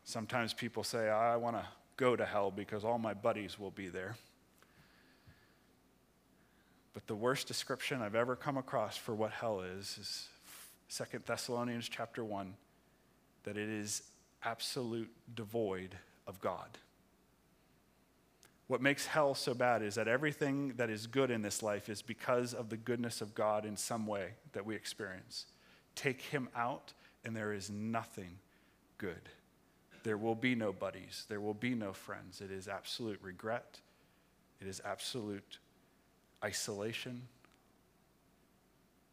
Sometimes 0.03 0.53
people 0.53 0.83
say, 0.83 1.09
I 1.09 1.35
want 1.35 1.55
to 1.55 1.65
go 1.97 2.15
to 2.15 2.25
hell 2.25 2.51
because 2.51 2.83
all 2.83 2.97
my 2.97 3.13
buddies 3.13 3.59
will 3.59 3.71
be 3.71 3.89
there. 3.89 4.15
But 6.93 7.05
the 7.07 7.15
worst 7.15 7.47
description 7.47 8.01
I've 8.01 8.15
ever 8.15 8.35
come 8.35 8.57
across 8.57 8.97
for 8.97 9.13
what 9.13 9.31
hell 9.31 9.61
is 9.61 9.97
is 9.99 10.27
Second 10.89 11.23
Thessalonians 11.25 11.87
chapter 11.87 12.25
1 12.25 12.55
that 13.43 13.57
it 13.57 13.69
is 13.69 14.01
absolute 14.43 15.09
devoid 15.33 15.95
of 16.27 16.41
God. 16.41 16.77
What 18.65 18.81
makes 18.81 19.05
hell 19.05 19.35
so 19.35 19.53
bad 19.53 19.83
is 19.83 19.95
that 19.95 20.07
everything 20.07 20.73
that 20.77 20.89
is 20.89 21.05
good 21.05 21.29
in 21.29 21.43
this 21.43 21.61
life 21.61 21.89
is 21.89 22.01
because 22.01 22.55
of 22.55 22.69
the 22.69 22.77
goodness 22.77 23.21
of 23.21 23.35
God 23.35 23.65
in 23.65 23.77
some 23.77 24.07
way 24.07 24.31
that 24.53 24.65
we 24.65 24.75
experience. 24.75 25.45
Take 25.95 26.21
him 26.21 26.49
out, 26.55 26.93
and 27.23 27.35
there 27.35 27.53
is 27.53 27.69
nothing 27.69 28.39
good. 28.97 29.29
There 30.03 30.17
will 30.17 30.35
be 30.35 30.55
no 30.55 30.73
buddies, 30.73 31.25
there 31.29 31.41
will 31.41 31.53
be 31.53 31.75
no 31.75 31.93
friends. 31.93 32.41
It 32.41 32.51
is 32.51 32.67
absolute 32.67 33.19
regret, 33.21 33.79
it 34.59 34.67
is 34.67 34.81
absolute 34.83 35.59
isolation, 36.43 37.23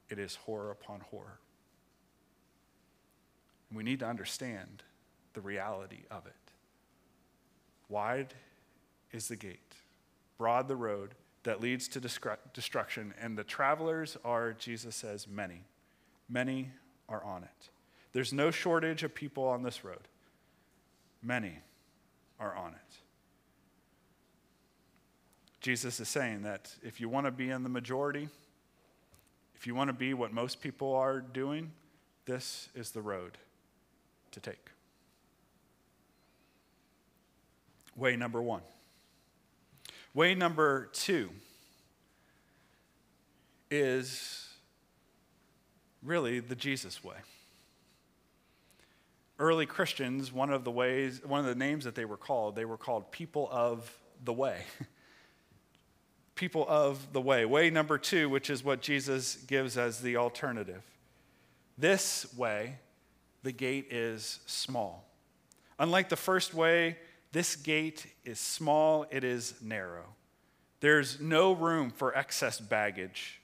it 0.09 0.19
is 0.19 0.37
horror 0.37 0.71
upon 0.71 1.01
horror. 1.01 1.39
We 3.73 3.83
need 3.83 4.01
to 4.01 4.07
understand 4.07 4.83
the 5.35 5.41
reality 5.41 6.05
of 6.11 6.27
it. 6.27 6.33
Wide 7.89 8.35
is 9.13 9.29
the 9.29 9.37
gate, 9.37 9.75
broad 10.39 10.69
the 10.69 10.77
road 10.77 11.15
that 11.43 11.61
leads 11.61 11.87
to 11.89 12.01
destruction, 12.01 13.15
and 13.21 13.39
the 13.39 13.45
travelers 13.45 14.17
are, 14.25 14.53
Jesus 14.55 14.97
says, 14.97 15.29
many. 15.29 15.63
Many 16.29 16.71
are 17.09 17.23
on 17.23 17.45
it. 17.45 17.71
There's 18.13 18.33
no 18.33 18.51
shortage 18.51 19.03
of 19.03 19.15
people 19.15 19.45
on 19.45 19.63
this 19.63 19.85
road. 19.85 20.09
Many 21.23 21.59
are 22.41 22.55
on 22.57 22.73
it. 22.73 22.97
Jesus 25.61 26.01
is 26.01 26.09
saying 26.09 26.43
that 26.43 26.75
if 26.83 27.01
you 27.01 27.09
want 27.09 27.27
to 27.27 27.31
be 27.31 27.51
in 27.51 27.63
the 27.63 27.69
majority, 27.69 28.29
if 29.55 29.67
you 29.67 29.75
want 29.75 29.89
to 29.89 29.95
be 29.95 30.15
what 30.15 30.33
most 30.33 30.61
people 30.61 30.95
are 30.95 31.21
doing, 31.21 31.73
this 32.25 32.69
is 32.75 32.91
the 32.91 33.03
road 33.03 33.39
to 34.37 34.51
take. 34.51 34.67
Way 37.97 38.17
number 38.17 38.43
one. 38.43 38.61
Way 40.13 40.35
number 40.35 40.91
two 40.93 41.31
is 43.71 44.49
really 46.03 46.41
the 46.41 46.55
Jesus 46.55 47.03
way. 47.03 47.17
Early 49.39 49.65
Christians, 49.65 50.33
one 50.33 50.51
of 50.51 50.65
the 50.65 50.71
ways, 50.71 51.23
one 51.25 51.41
of 51.41 51.47
the 51.47 51.55
names 51.55 51.85
that 51.85 51.95
they 51.95 52.05
were 52.05 52.17
called, 52.17 52.57
they 52.57 52.65
were 52.67 52.77
called 52.77 53.11
people 53.11 53.49
of 53.51 53.91
the 54.23 54.33
way. 54.33 54.61
people 56.35 56.67
of 56.69 57.15
the 57.15 57.21
way. 57.21 57.47
Way 57.47 57.71
number 57.71 57.97
two, 57.97 58.29
which 58.29 58.51
is 58.51 58.63
what 58.63 58.83
Jesus 58.83 59.37
gives 59.37 59.79
as 59.79 60.01
the 60.01 60.17
alternative. 60.17 60.83
This 61.79 62.27
way 62.37 62.77
the 63.47 63.53
gate 63.53 63.87
is 63.93 64.41
small. 64.47 65.05
Unlike 65.79 66.09
the 66.09 66.17
first 66.17 66.53
way, 66.53 66.99
this 67.31 67.55
gate 67.55 68.05
is 68.25 68.41
small, 68.41 69.07
it 69.13 69.23
is 69.23 69.55
narrow. 69.63 70.07
There's 70.81 71.21
no 71.21 71.53
room 71.53 71.91
for 71.91 72.19
excess 72.19 72.59
baggage. 72.59 73.41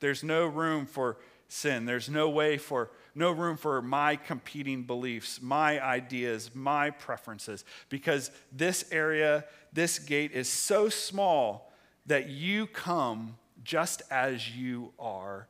There's 0.00 0.24
no 0.24 0.46
room 0.46 0.86
for 0.86 1.18
sin. 1.46 1.86
There's 1.86 2.08
no 2.08 2.28
way 2.30 2.58
for 2.58 2.90
no 3.14 3.30
room 3.30 3.56
for 3.56 3.80
my 3.80 4.16
competing 4.16 4.82
beliefs, 4.82 5.40
my 5.40 5.80
ideas, 5.80 6.50
my 6.52 6.90
preferences 6.90 7.64
because 7.88 8.32
this 8.50 8.84
area, 8.90 9.44
this 9.72 10.00
gate 10.00 10.32
is 10.32 10.48
so 10.48 10.88
small 10.88 11.72
that 12.06 12.28
you 12.28 12.66
come 12.66 13.36
just 13.62 14.02
as 14.10 14.50
you 14.50 14.92
are 14.98 15.46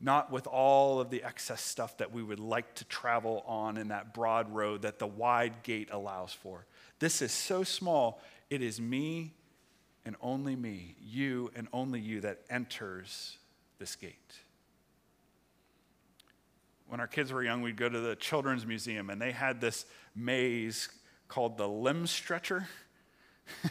not 0.00 0.30
with 0.30 0.46
all 0.46 1.00
of 1.00 1.10
the 1.10 1.22
excess 1.22 1.62
stuff 1.62 1.96
that 1.98 2.12
we 2.12 2.22
would 2.22 2.40
like 2.40 2.74
to 2.74 2.84
travel 2.84 3.42
on 3.46 3.76
in 3.76 3.88
that 3.88 4.12
broad 4.12 4.54
road 4.54 4.82
that 4.82 4.98
the 4.98 5.06
wide 5.06 5.62
gate 5.62 5.88
allows 5.90 6.32
for. 6.32 6.66
This 6.98 7.22
is 7.22 7.32
so 7.32 7.62
small, 7.62 8.20
it 8.50 8.62
is 8.62 8.80
me 8.80 9.32
and 10.04 10.16
only 10.20 10.54
me, 10.54 10.94
you 11.00 11.50
and 11.56 11.66
only 11.72 12.00
you, 12.00 12.20
that 12.20 12.40
enters 12.48 13.38
this 13.78 13.96
gate. 13.96 14.34
When 16.86 17.00
our 17.00 17.08
kids 17.08 17.32
were 17.32 17.42
young, 17.42 17.62
we'd 17.62 17.76
go 17.76 17.88
to 17.88 17.98
the 17.98 18.14
Children's 18.14 18.64
Museum, 18.64 19.10
and 19.10 19.20
they 19.20 19.32
had 19.32 19.60
this 19.60 19.86
maze 20.14 20.88
called 21.26 21.58
the 21.58 21.68
limb 21.68 22.06
stretcher. 22.06 22.68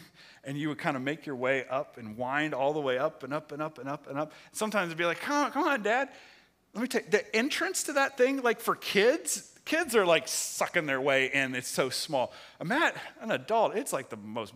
and 0.46 0.56
you 0.56 0.68
would 0.68 0.78
kind 0.78 0.96
of 0.96 1.02
make 1.02 1.26
your 1.26 1.36
way 1.36 1.66
up 1.68 1.98
and 1.98 2.16
wind 2.16 2.54
all 2.54 2.72
the 2.72 2.80
way 2.80 2.96
up 2.96 3.24
and 3.24 3.34
up 3.34 3.52
and 3.52 3.60
up 3.60 3.78
and 3.78 3.88
up 3.88 4.08
and 4.08 4.18
up. 4.18 4.32
Sometimes 4.52 4.86
it'd 4.86 4.96
be 4.96 5.04
like, 5.04 5.20
come 5.20 5.44
on, 5.44 5.50
come 5.50 5.64
on, 5.64 5.82
Dad. 5.82 6.08
Let 6.72 6.82
me 6.82 6.88
take 6.88 7.10
the 7.10 7.36
entrance 7.36 7.82
to 7.84 7.94
that 7.94 8.16
thing, 8.16 8.42
like 8.42 8.60
for 8.60 8.76
kids, 8.76 9.52
kids 9.64 9.96
are 9.96 10.06
like 10.06 10.28
sucking 10.28 10.86
their 10.86 11.00
way 11.00 11.26
in. 11.32 11.54
It's 11.54 11.68
so 11.68 11.90
small. 11.90 12.32
Matt, 12.62 12.96
an 13.20 13.32
adult, 13.32 13.76
it's 13.76 13.92
like 13.92 14.08
the 14.08 14.16
most, 14.16 14.54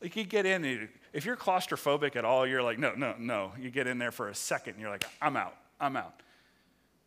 like 0.00 0.14
you 0.14 0.24
get 0.24 0.46
in, 0.46 0.88
if 1.12 1.24
you're 1.24 1.36
claustrophobic 1.36 2.14
at 2.14 2.24
all, 2.24 2.46
you're 2.46 2.62
like, 2.62 2.78
no, 2.78 2.94
no, 2.94 3.14
no. 3.18 3.52
You 3.58 3.70
get 3.70 3.86
in 3.86 3.98
there 3.98 4.12
for 4.12 4.28
a 4.28 4.34
second, 4.34 4.74
and 4.74 4.80
you're 4.80 4.90
like, 4.90 5.04
I'm 5.20 5.36
out, 5.36 5.56
I'm 5.80 5.96
out. 5.96 6.22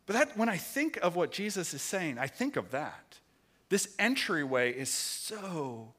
But 0.04 0.12
that, 0.12 0.36
when 0.36 0.48
I 0.48 0.56
think 0.56 0.98
of 0.98 1.16
what 1.16 1.32
Jesus 1.32 1.72
is 1.74 1.82
saying, 1.82 2.18
I 2.18 2.26
think 2.26 2.56
of 2.56 2.70
that. 2.70 3.18
This 3.68 3.94
entryway 3.98 4.72
is 4.72 4.90
so 4.90 5.94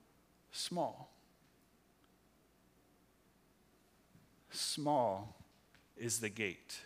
small. 0.52 1.12
Small 4.58 5.36
is 5.96 6.20
the 6.20 6.30
gate. 6.30 6.80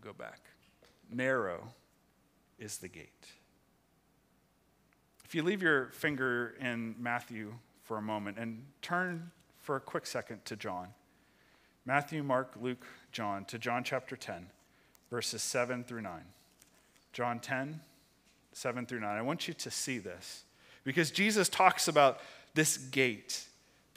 Go 0.00 0.12
back. 0.12 0.40
Narrow 1.10 1.68
is 2.58 2.78
the 2.78 2.88
gate. 2.88 3.26
If 5.24 5.34
you 5.34 5.42
leave 5.42 5.62
your 5.62 5.88
finger 5.88 6.54
in 6.60 6.94
Matthew 6.98 7.52
for 7.82 7.98
a 7.98 8.02
moment 8.02 8.38
and 8.38 8.64
turn 8.80 9.30
for 9.58 9.76
a 9.76 9.80
quick 9.80 10.06
second 10.06 10.44
to 10.46 10.56
John, 10.56 10.88
Matthew, 11.84 12.22
Mark, 12.22 12.54
Luke, 12.58 12.86
John, 13.12 13.44
to 13.46 13.58
John 13.58 13.84
chapter 13.84 14.16
10, 14.16 14.46
verses 15.10 15.42
7 15.42 15.84
through 15.84 16.02
9. 16.02 16.22
John 17.12 17.38
10, 17.38 17.80
7 18.52 18.86
through 18.86 19.00
9. 19.00 19.08
I 19.08 19.22
want 19.22 19.46
you 19.46 19.54
to 19.54 19.70
see 19.70 19.98
this 19.98 20.44
because 20.84 21.10
Jesus 21.10 21.50
talks 21.50 21.86
about 21.86 22.20
this 22.54 22.78
gate, 22.78 23.47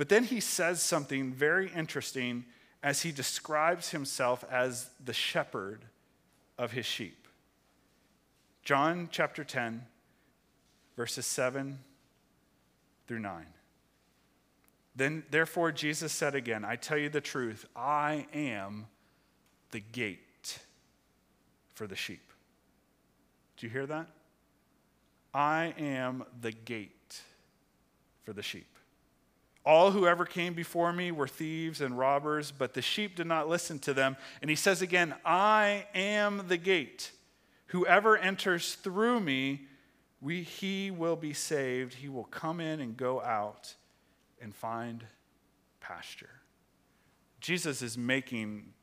but 0.01 0.09
then 0.09 0.23
he 0.23 0.39
says 0.39 0.81
something 0.81 1.31
very 1.31 1.71
interesting 1.75 2.43
as 2.81 3.03
he 3.03 3.11
describes 3.11 3.91
himself 3.91 4.43
as 4.49 4.89
the 5.05 5.13
shepherd 5.13 5.85
of 6.57 6.71
his 6.71 6.87
sheep. 6.87 7.27
John 8.63 9.09
chapter 9.11 9.43
10, 9.43 9.85
verses 10.97 11.27
7 11.27 11.77
through 13.07 13.19
9. 13.19 13.45
Then, 14.95 15.21
therefore, 15.29 15.71
Jesus 15.71 16.11
said 16.11 16.33
again, 16.33 16.65
I 16.65 16.77
tell 16.77 16.97
you 16.97 17.09
the 17.09 17.21
truth, 17.21 17.67
I 17.75 18.25
am 18.33 18.87
the 19.69 19.81
gate 19.81 20.57
for 21.75 21.85
the 21.85 21.95
sheep. 21.95 22.33
Do 23.55 23.67
you 23.67 23.71
hear 23.71 23.85
that? 23.85 24.07
I 25.31 25.75
am 25.77 26.23
the 26.41 26.53
gate 26.53 27.21
for 28.23 28.33
the 28.33 28.41
sheep. 28.41 28.65
All 29.63 29.91
who 29.91 30.07
ever 30.07 30.25
came 30.25 30.53
before 30.53 30.91
me 30.91 31.11
were 31.11 31.27
thieves 31.27 31.81
and 31.81 31.97
robbers, 31.97 32.51
but 32.51 32.73
the 32.73 32.81
sheep 32.81 33.15
did 33.15 33.27
not 33.27 33.47
listen 33.47 33.77
to 33.79 33.93
them. 33.93 34.17
And 34.41 34.49
he 34.49 34.55
says 34.55 34.81
again, 34.81 35.13
I 35.23 35.85
am 35.93 36.45
the 36.47 36.57
gate. 36.57 37.11
Whoever 37.67 38.17
enters 38.17 38.73
through 38.75 39.19
me, 39.19 39.67
we, 40.19 40.41
he 40.41 40.89
will 40.89 41.15
be 41.15 41.33
saved. 41.33 41.93
He 41.93 42.09
will 42.09 42.23
come 42.25 42.59
in 42.59 42.79
and 42.79 42.97
go 42.97 43.21
out 43.21 43.75
and 44.41 44.55
find 44.55 45.05
pasture. 45.79 46.41
Jesus 47.39 47.81
is 47.81 47.97
making 47.97 48.73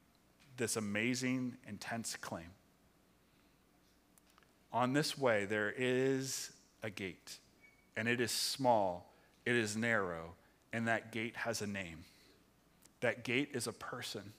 this 0.56 0.76
amazing, 0.76 1.56
intense 1.66 2.16
claim. 2.16 2.50
On 4.72 4.92
this 4.92 5.16
way, 5.16 5.44
there 5.44 5.72
is 5.76 6.52
a 6.82 6.90
gate, 6.90 7.38
and 7.96 8.06
it 8.06 8.20
is 8.20 8.30
small, 8.30 9.12
it 9.46 9.54
is 9.54 9.76
narrow, 9.76 10.34
and 10.72 10.88
that 10.88 11.12
gate 11.12 11.36
has 11.36 11.62
a 11.62 11.66
name. 11.66 12.04
That 13.00 13.24
gate 13.24 13.50
is 13.54 13.66
a 13.66 13.72
person, 13.72 14.32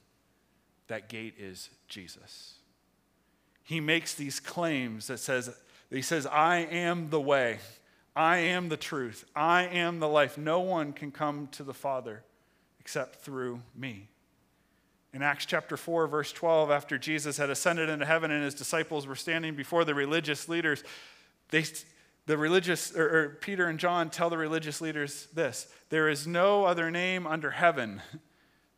that 0.88 1.10
gate 1.10 1.36
is 1.38 1.70
Jesus. 1.88 2.56
He 3.64 3.80
makes 3.80 4.16
these 4.16 4.40
claims 4.40 5.08
that 5.08 5.20
says, 5.20 5.56
he 5.90 6.02
says, 6.02 6.26
I 6.26 6.58
am 6.58 7.10
the 7.10 7.22
way. 7.22 7.60
I 8.16 8.38
am 8.38 8.70
the 8.70 8.78
truth. 8.78 9.26
I 9.36 9.64
am 9.64 10.00
the 10.00 10.08
life. 10.08 10.38
No 10.38 10.60
one 10.60 10.94
can 10.94 11.12
come 11.12 11.48
to 11.52 11.64
the 11.64 11.74
Father 11.74 12.24
except 12.80 13.18
through 13.18 13.62
me. 13.76 14.10
In 15.14 15.22
Acts 15.22 15.46
chapter 15.46 15.78
4, 15.78 16.08
verse 16.08 16.32
12, 16.32 16.70
after 16.70 16.98
Jesus 16.98 17.38
had 17.38 17.50
ascended 17.50 17.90
into 17.90 18.06
heaven 18.06 18.30
and 18.30 18.44
his 18.44 18.54
disciples 18.54 19.08
were 19.08 19.16
standing 19.16 19.56
before 19.56 19.86
the 19.86 19.96
religious 19.96 20.50
leaders, 20.50 20.84
they, 21.50 21.64
the 22.30 22.38
religious, 22.38 22.96
or, 22.96 23.10
or 23.10 23.30
Peter 23.42 23.66
and 23.66 23.80
John 23.80 24.12
tell 24.12 24.30
the 24.30 24.38
religious 24.38 24.82
leaders 24.82 25.28
this 25.34 25.68
There 25.90 26.08
is 26.08 26.28
no 26.28 26.64
other 26.64 26.92
name 26.92 27.26
under 27.26 27.50
heaven 27.50 28.04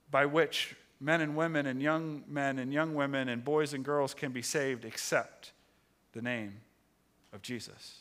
by 0.10 0.25
which 0.25 0.74
men 1.01 1.20
and 1.20 1.36
women 1.36 1.65
and 1.65 1.81
young 1.81 2.24
men 2.29 2.60
and 2.60 2.72
young 2.72 2.96
women 2.96 3.27
and 3.27 3.43
boys 3.43 3.74
and 3.74 3.84
girls 3.84 4.13
can 4.13 4.31
be 4.31 4.41
saved 4.41 4.86
except 4.86 5.51
the 6.13 6.22
name 6.22 6.62
of 7.34 7.41
Jesus. 7.41 7.98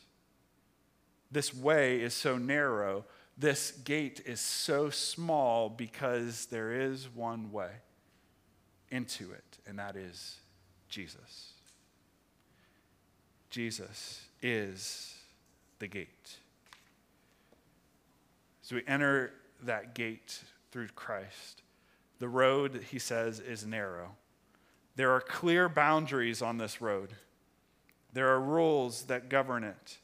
This 1.32 1.52
way 1.52 2.00
is 2.00 2.14
so 2.14 2.38
narrow, 2.38 3.04
this 3.36 3.72
gate 3.72 4.20
is 4.26 4.40
so 4.40 4.88
small 4.88 5.68
because 5.68 6.46
there 6.46 6.80
is 6.80 7.08
one 7.12 7.50
way 7.50 7.72
into 8.88 9.32
it, 9.32 9.58
and 9.66 9.80
that 9.80 9.96
is 9.96 10.36
Jesus. 10.88 11.54
Jesus 13.50 14.22
is 14.40 15.16
the 15.80 15.88
gate. 15.88 16.38
So 18.62 18.76
we 18.76 18.82
enter 18.86 19.32
that 19.64 19.94
gate 19.94 20.40
through 20.70 20.88
Christ. 20.94 21.62
The 22.20 22.28
road, 22.28 22.84
he 22.90 23.00
says, 23.00 23.40
is 23.40 23.66
narrow. 23.66 24.14
There 24.94 25.10
are 25.10 25.20
clear 25.20 25.68
boundaries 25.68 26.42
on 26.42 26.58
this 26.58 26.80
road, 26.80 27.14
there 28.12 28.28
are 28.28 28.40
rules 28.40 29.04
that 29.04 29.28
govern 29.28 29.64
it. 29.64 29.98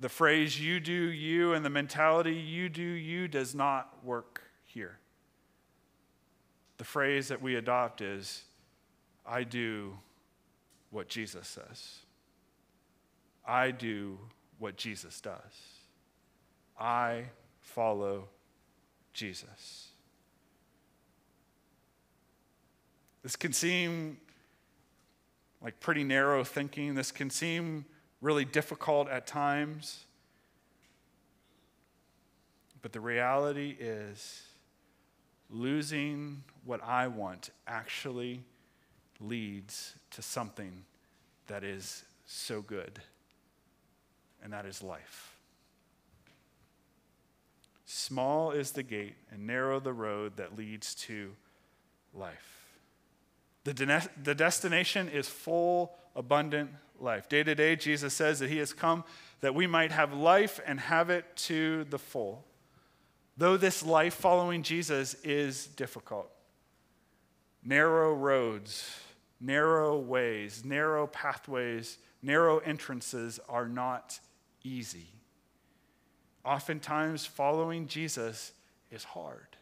The 0.00 0.08
phrase 0.08 0.58
you 0.58 0.80
do 0.80 0.92
you 0.92 1.52
and 1.52 1.64
the 1.64 1.70
mentality 1.70 2.34
you 2.34 2.70
do 2.70 2.82
you 2.82 3.28
does 3.28 3.54
not 3.54 4.02
work 4.02 4.42
here. 4.64 4.98
The 6.78 6.84
phrase 6.84 7.28
that 7.28 7.42
we 7.42 7.56
adopt 7.56 8.00
is 8.00 8.44
I 9.26 9.44
do 9.44 9.98
what 10.90 11.08
Jesus 11.08 11.46
says. 11.46 11.98
I 13.46 13.72
do 13.72 14.18
what 14.60 14.76
Jesus 14.76 15.20
does. 15.20 15.40
I 16.78 17.24
follow 17.60 18.28
Jesus. 19.12 19.88
This 23.22 23.34
can 23.36 23.52
seem 23.52 24.18
like 25.62 25.80
pretty 25.80 26.04
narrow 26.04 26.44
thinking. 26.44 26.94
This 26.94 27.10
can 27.10 27.28
seem 27.28 27.84
really 28.20 28.44
difficult 28.44 29.08
at 29.08 29.26
times. 29.26 30.04
But 32.82 32.92
the 32.92 33.00
reality 33.00 33.76
is, 33.78 34.42
losing 35.50 36.44
what 36.64 36.82
I 36.82 37.08
want 37.08 37.50
actually 37.66 38.42
leads 39.20 39.94
to 40.12 40.22
something 40.22 40.84
that 41.46 41.62
is 41.62 42.04
so 42.24 42.62
good, 42.62 43.00
and 44.42 44.52
that 44.52 44.66
is 44.66 44.82
life. 44.82 45.36
Small 47.86 48.52
is 48.52 48.70
the 48.70 48.82
gate, 48.82 49.16
and 49.32 49.46
narrow 49.46 49.80
the 49.80 49.92
road 49.92 50.36
that 50.36 50.56
leads 50.56 50.94
to 50.94 51.32
life. 52.14 52.76
The, 53.64 53.74
de- 53.74 54.08
the 54.22 54.34
destination 54.34 55.08
is 55.08 55.28
full, 55.28 55.96
abundant 56.14 56.70
life. 57.00 57.28
Day 57.28 57.42
to 57.42 57.54
day, 57.54 57.76
Jesus 57.76 58.14
says 58.14 58.38
that 58.38 58.48
He 58.48 58.58
has 58.58 58.72
come 58.72 59.04
that 59.40 59.54
we 59.54 59.66
might 59.66 59.90
have 59.90 60.12
life 60.12 60.60
and 60.64 60.78
have 60.78 61.10
it 61.10 61.24
to 61.34 61.84
the 61.84 61.98
full. 61.98 62.44
Though 63.36 63.56
this 63.56 63.84
life 63.84 64.14
following 64.14 64.62
Jesus 64.62 65.14
is 65.24 65.66
difficult, 65.66 66.30
narrow 67.64 68.12
roads, 68.12 69.00
narrow 69.40 69.98
ways, 69.98 70.62
narrow 70.64 71.06
pathways, 71.06 71.98
narrow 72.22 72.58
entrances 72.58 73.40
are 73.48 73.66
not 73.66 74.20
easy. 74.62 75.08
Oftentimes, 76.44 77.26
following 77.26 77.86
Jesus 77.86 78.52
is 78.90 79.04
hard. 79.04 79.56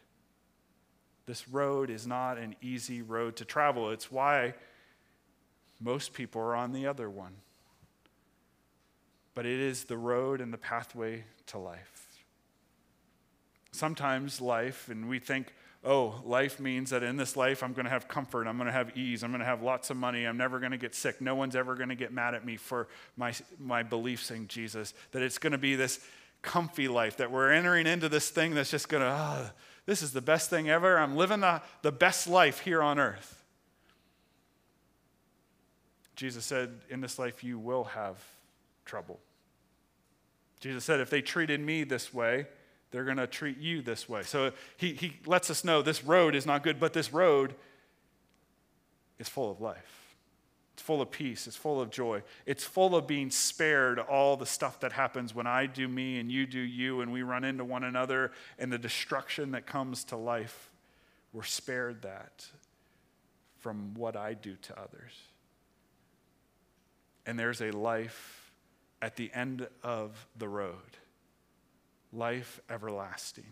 This 1.25 1.47
road 1.47 1.89
is 1.89 2.07
not 2.07 2.37
an 2.37 2.55
easy 2.61 3.01
road 3.01 3.35
to 3.35 3.45
travel. 3.45 3.91
It's 3.91 4.11
why 4.11 4.55
most 5.79 6.13
people 6.13 6.41
are 6.41 6.55
on 6.55 6.71
the 6.71 6.87
other 6.87 7.09
one. 7.09 7.35
But 9.35 9.45
it 9.45 9.59
is 9.59 9.83
the 9.83 9.97
road 9.97 10.41
and 10.41 10.51
the 10.51 10.57
pathway 10.57 11.25
to 11.47 11.57
life. 11.57 12.07
Sometimes 13.71 14.41
life, 14.41 14.89
and 14.89 15.07
we 15.07 15.19
think, 15.19 15.53
oh, 15.83 16.21
life 16.25 16.59
means 16.59 16.89
that 16.89 17.03
in 17.03 17.15
this 17.15 17.37
life 17.37 17.63
I'm 17.63 17.73
going 17.73 17.85
to 17.85 17.91
have 17.91 18.07
comfort, 18.07 18.47
I'm 18.47 18.57
going 18.57 18.67
to 18.67 18.73
have 18.73 18.97
ease, 18.97 19.23
I'm 19.23 19.31
going 19.31 19.39
to 19.39 19.45
have 19.45 19.61
lots 19.61 19.89
of 19.89 19.97
money, 19.97 20.25
I'm 20.25 20.37
never 20.37 20.59
going 20.59 20.71
to 20.71 20.77
get 20.77 20.93
sick, 20.93 21.21
no 21.21 21.35
one's 21.35 21.55
ever 21.55 21.75
going 21.75 21.89
to 21.89 21.95
get 21.95 22.11
mad 22.11 22.35
at 22.35 22.45
me 22.45 22.57
for 22.57 22.87
my, 23.15 23.33
my 23.59 23.83
beliefs 23.83 24.31
in 24.31 24.47
Jesus. 24.47 24.93
That 25.11 25.21
it's 25.21 25.37
going 25.37 25.51
to 25.51 25.57
be 25.57 25.75
this 25.75 25.99
comfy 26.41 26.87
life, 26.87 27.17
that 27.17 27.31
we're 27.31 27.51
entering 27.51 27.87
into 27.87 28.09
this 28.09 28.29
thing 28.29 28.55
that's 28.55 28.71
just 28.71 28.89
going 28.89 29.03
to, 29.03 29.09
oh, 29.09 29.15
ah, 29.15 29.51
this 29.85 30.01
is 30.03 30.13
the 30.13 30.21
best 30.21 30.49
thing 30.49 30.69
ever. 30.69 30.99
I'm 30.99 31.15
living 31.15 31.39
the, 31.39 31.61
the 31.81 31.91
best 31.91 32.27
life 32.27 32.59
here 32.59 32.81
on 32.81 32.99
earth. 32.99 33.43
Jesus 36.15 36.45
said, 36.45 36.81
In 36.89 37.01
this 37.01 37.17
life, 37.17 37.43
you 37.43 37.57
will 37.57 37.85
have 37.85 38.17
trouble. 38.85 39.19
Jesus 40.59 40.83
said, 40.83 40.99
If 40.99 41.09
they 41.09 41.21
treated 41.21 41.61
me 41.61 41.85
this 41.85 42.13
way, 42.13 42.45
they're 42.91 43.03
going 43.03 43.17
to 43.17 43.27
treat 43.27 43.57
you 43.57 43.81
this 43.81 44.09
way. 44.09 44.23
So 44.23 44.51
he, 44.77 44.93
he 44.93 45.17
lets 45.25 45.49
us 45.49 45.63
know 45.63 45.81
this 45.81 46.03
road 46.03 46.35
is 46.35 46.45
not 46.45 46.63
good, 46.63 46.79
but 46.79 46.93
this 46.93 47.13
road 47.13 47.55
is 49.19 49.29
full 49.29 49.51
of 49.51 49.61
life. 49.61 50.15
It's 50.73 50.81
full 50.81 51.01
of 51.01 51.11
peace. 51.11 51.45
It's 51.45 51.57
full 51.57 51.81
of 51.81 51.91
joy. 51.91 52.23
It's 52.45 52.63
full 52.63 52.95
of 52.95 53.05
being 53.05 53.29
spared 53.29 53.99
all 53.99 54.37
the 54.37 54.45
stuff 54.45 54.79
that 54.79 54.93
happens 54.93 55.35
when 55.35 55.45
I 55.45 55.65
do 55.65 55.87
me 55.87 56.19
and 56.19 56.31
you 56.31 56.47
do 56.47 56.59
you 56.59 57.01
and 57.01 57.11
we 57.11 57.21
run 57.21 57.43
into 57.43 57.65
one 57.65 57.83
another 57.83 58.31
and 58.57 58.71
the 58.71 58.77
destruction 58.77 59.51
that 59.51 59.65
comes 59.65 60.05
to 60.05 60.15
life. 60.15 60.71
We're 61.33 61.43
spared 61.43 62.01
that 62.03 62.47
from 63.59 63.93
what 63.93 64.15
I 64.15 64.33
do 64.33 64.55
to 64.55 64.79
others. 64.79 65.11
And 67.25 67.37
there's 67.37 67.61
a 67.61 67.71
life 67.71 68.51
at 69.01 69.15
the 69.15 69.31
end 69.33 69.67
of 69.83 70.27
the 70.37 70.47
road 70.47 70.97
life 72.11 72.59
everlasting, 72.69 73.45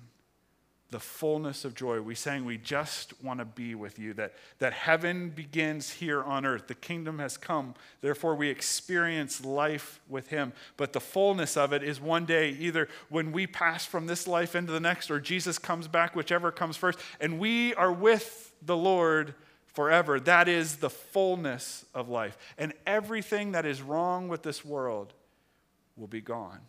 the 0.89 0.99
fullness 0.99 1.65
of 1.65 1.75
joy. 1.75 2.01
We 2.01 2.15
sang 2.15 2.45
we 2.45 2.57
just 2.57 3.21
want 3.21 3.39
to 3.39 3.45
be 3.45 3.75
with 3.75 3.99
you, 3.99 4.13
that, 4.13 4.33
that 4.59 4.73
heaven 4.73 5.29
begins 5.29 5.91
here 5.91 6.23
on 6.23 6.45
earth. 6.45 6.67
The 6.67 6.75
kingdom 6.75 7.19
has 7.19 7.37
come. 7.37 7.75
Therefore, 8.01 8.35
we 8.35 8.49
experience 8.49 9.43
life 9.43 9.99
with 10.07 10.29
him. 10.29 10.53
But 10.77 10.93
the 10.93 11.01
fullness 11.01 11.57
of 11.57 11.73
it 11.73 11.83
is 11.83 11.99
one 11.99 12.25
day, 12.25 12.51
either 12.51 12.87
when 13.09 13.31
we 13.31 13.47
pass 13.47 13.85
from 13.85 14.07
this 14.07 14.27
life 14.27 14.55
into 14.55 14.71
the 14.71 14.79
next 14.79 15.11
or 15.11 15.19
Jesus 15.19 15.59
comes 15.59 15.87
back, 15.87 16.15
whichever 16.15 16.51
comes 16.51 16.77
first, 16.77 16.99
and 17.19 17.37
we 17.37 17.73
are 17.75 17.91
with 17.91 18.53
the 18.61 18.77
Lord 18.77 19.35
forever. 19.73 20.19
That 20.19 20.47
is 20.47 20.77
the 20.77 20.89
fullness 20.89 21.85
of 21.93 22.09
life. 22.09 22.37
And 22.57 22.73
everything 22.87 23.51
that 23.51 23.65
is 23.65 23.81
wrong 23.81 24.27
with 24.27 24.41
this 24.41 24.65
world 24.65 25.13
will 25.95 26.07
be 26.07 26.21
gone. 26.21 26.61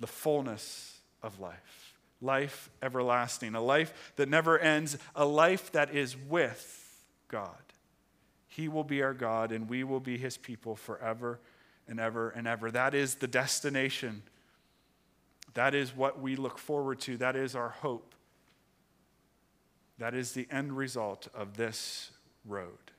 The 0.00 0.06
fullness 0.06 0.98
of 1.22 1.40
life 1.40 1.88
life 2.20 2.70
everlasting, 2.82 3.54
a 3.54 3.60
life 3.60 4.12
that 4.16 4.28
never 4.28 4.58
ends, 4.58 4.98
a 5.14 5.24
life 5.24 5.72
that 5.72 5.94
is 5.94 6.16
with 6.16 7.06
God. 7.28 7.54
He 8.48 8.68
will 8.68 8.84
be 8.84 9.02
our 9.02 9.14
God, 9.14 9.52
and 9.52 9.68
we 9.68 9.84
will 9.84 10.00
be 10.00 10.18
his 10.18 10.36
people 10.36 10.74
forever 10.74 11.38
and 11.86 12.00
ever 12.00 12.30
and 12.30 12.46
ever. 12.48 12.70
That 12.70 12.94
is 12.94 13.16
the 13.16 13.28
destination. 13.28 14.22
That 15.54 15.74
is 15.74 15.94
what 15.94 16.20
we 16.20 16.36
look 16.36 16.58
forward 16.58 17.00
to. 17.00 17.16
That 17.18 17.36
is 17.36 17.54
our 17.54 17.68
hope. 17.68 18.14
That 19.98 20.14
is 20.14 20.32
the 20.32 20.46
end 20.50 20.76
result 20.76 21.28
of 21.34 21.56
this 21.56 22.10
road. 22.44 22.92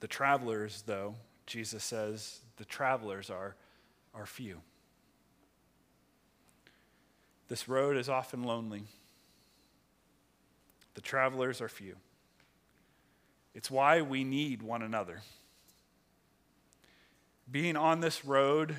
The 0.00 0.08
travelers, 0.08 0.82
though, 0.86 1.14
Jesus 1.46 1.82
says, 1.82 2.40
the 2.56 2.64
travelers 2.64 3.30
are, 3.30 3.56
are 4.18 4.26
few. 4.26 4.60
This 7.48 7.68
road 7.68 7.96
is 7.96 8.08
often 8.08 8.42
lonely. 8.42 8.82
The 10.94 11.00
travelers 11.00 11.60
are 11.60 11.68
few. 11.68 11.96
It's 13.54 13.70
why 13.70 14.02
we 14.02 14.24
need 14.24 14.62
one 14.62 14.82
another. 14.82 15.22
Being 17.50 17.76
on 17.76 18.00
this 18.00 18.24
road 18.24 18.76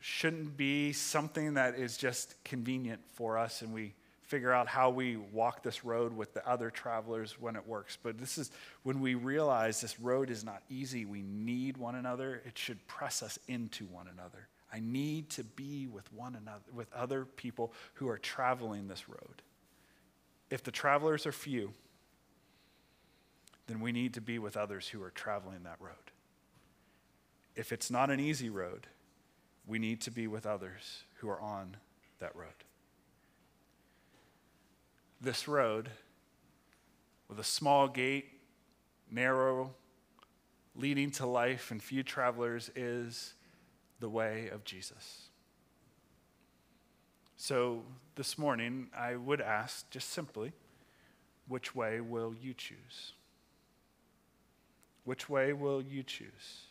shouldn't 0.00 0.56
be 0.56 0.92
something 0.92 1.54
that 1.54 1.74
is 1.74 1.96
just 1.96 2.42
convenient 2.44 3.00
for 3.14 3.36
us 3.36 3.60
and 3.60 3.72
we 3.72 3.94
figure 4.26 4.52
out 4.52 4.66
how 4.66 4.90
we 4.90 5.16
walk 5.16 5.62
this 5.62 5.84
road 5.84 6.14
with 6.14 6.34
the 6.34 6.46
other 6.48 6.70
travelers 6.70 7.40
when 7.40 7.56
it 7.56 7.66
works. 7.66 7.96
But 8.02 8.18
this 8.18 8.38
is 8.38 8.50
when 8.82 9.00
we 9.00 9.14
realize 9.14 9.80
this 9.80 10.00
road 10.00 10.30
is 10.30 10.44
not 10.44 10.62
easy, 10.68 11.04
we 11.04 11.22
need 11.22 11.76
one 11.76 11.94
another, 11.94 12.42
it 12.44 12.58
should 12.58 12.84
press 12.86 13.22
us 13.22 13.38
into 13.46 13.84
one 13.86 14.08
another. 14.12 14.48
I 14.72 14.80
need 14.80 15.30
to 15.30 15.44
be 15.44 15.86
with 15.86 16.12
one 16.12 16.34
another, 16.34 16.64
with 16.74 16.92
other 16.92 17.24
people 17.24 17.72
who 17.94 18.08
are 18.08 18.18
traveling 18.18 18.88
this 18.88 19.08
road. 19.08 19.42
If 20.50 20.64
the 20.64 20.72
travelers 20.72 21.24
are 21.26 21.32
few, 21.32 21.72
then 23.68 23.80
we 23.80 23.92
need 23.92 24.14
to 24.14 24.20
be 24.20 24.38
with 24.38 24.56
others 24.56 24.88
who 24.88 25.02
are 25.02 25.10
traveling 25.10 25.62
that 25.64 25.80
road. 25.80 25.94
If 27.54 27.72
it's 27.72 27.90
not 27.90 28.10
an 28.10 28.20
easy 28.20 28.50
road, 28.50 28.86
we 29.66 29.78
need 29.78 30.00
to 30.02 30.10
be 30.10 30.26
with 30.26 30.46
others 30.46 31.04
who 31.14 31.28
are 31.28 31.40
on 31.40 31.76
that 32.18 32.34
road. 32.36 32.65
This 35.20 35.48
road, 35.48 35.90
with 37.28 37.40
a 37.40 37.44
small 37.44 37.88
gate, 37.88 38.26
narrow, 39.10 39.74
leading 40.74 41.10
to 41.12 41.26
life, 41.26 41.70
and 41.70 41.82
few 41.82 42.02
travelers, 42.02 42.70
is 42.76 43.34
the 43.98 44.08
way 44.08 44.48
of 44.48 44.64
Jesus. 44.64 45.28
So 47.36 47.82
this 48.14 48.38
morning, 48.38 48.88
I 48.96 49.16
would 49.16 49.40
ask 49.40 49.88
just 49.90 50.10
simply, 50.10 50.52
which 51.48 51.74
way 51.74 52.00
will 52.00 52.34
you 52.34 52.54
choose? 52.54 53.12
Which 55.04 55.28
way 55.28 55.52
will 55.52 55.82
you 55.82 56.02
choose? 56.02 56.64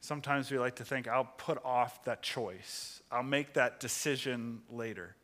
Sometimes 0.00 0.50
we 0.50 0.58
like 0.58 0.76
to 0.76 0.84
think, 0.84 1.08
I'll 1.08 1.30
put 1.38 1.64
off 1.64 2.04
that 2.04 2.22
choice, 2.22 3.00
I'll 3.10 3.22
make 3.22 3.54
that 3.54 3.80
decision 3.80 4.60
later. 4.70 5.14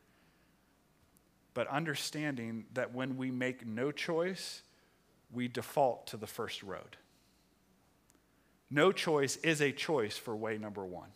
But 1.61 1.69
understanding 1.69 2.65
that 2.73 2.95
when 2.95 3.19
we 3.19 3.31
make 3.31 3.67
no 3.67 3.93
choice, 3.93 4.63
we 5.31 5.47
default 5.47 6.07
to 6.07 6.17
the 6.17 6.27
first 6.27 6.63
road. 6.63 6.97
No 8.71 8.93
choice 8.93 9.37
is 9.43 9.61
a 9.61 9.71
choice 9.71 10.17
for 10.17 10.35
way 10.35 10.57
number 10.57 10.87
one. 10.87 11.11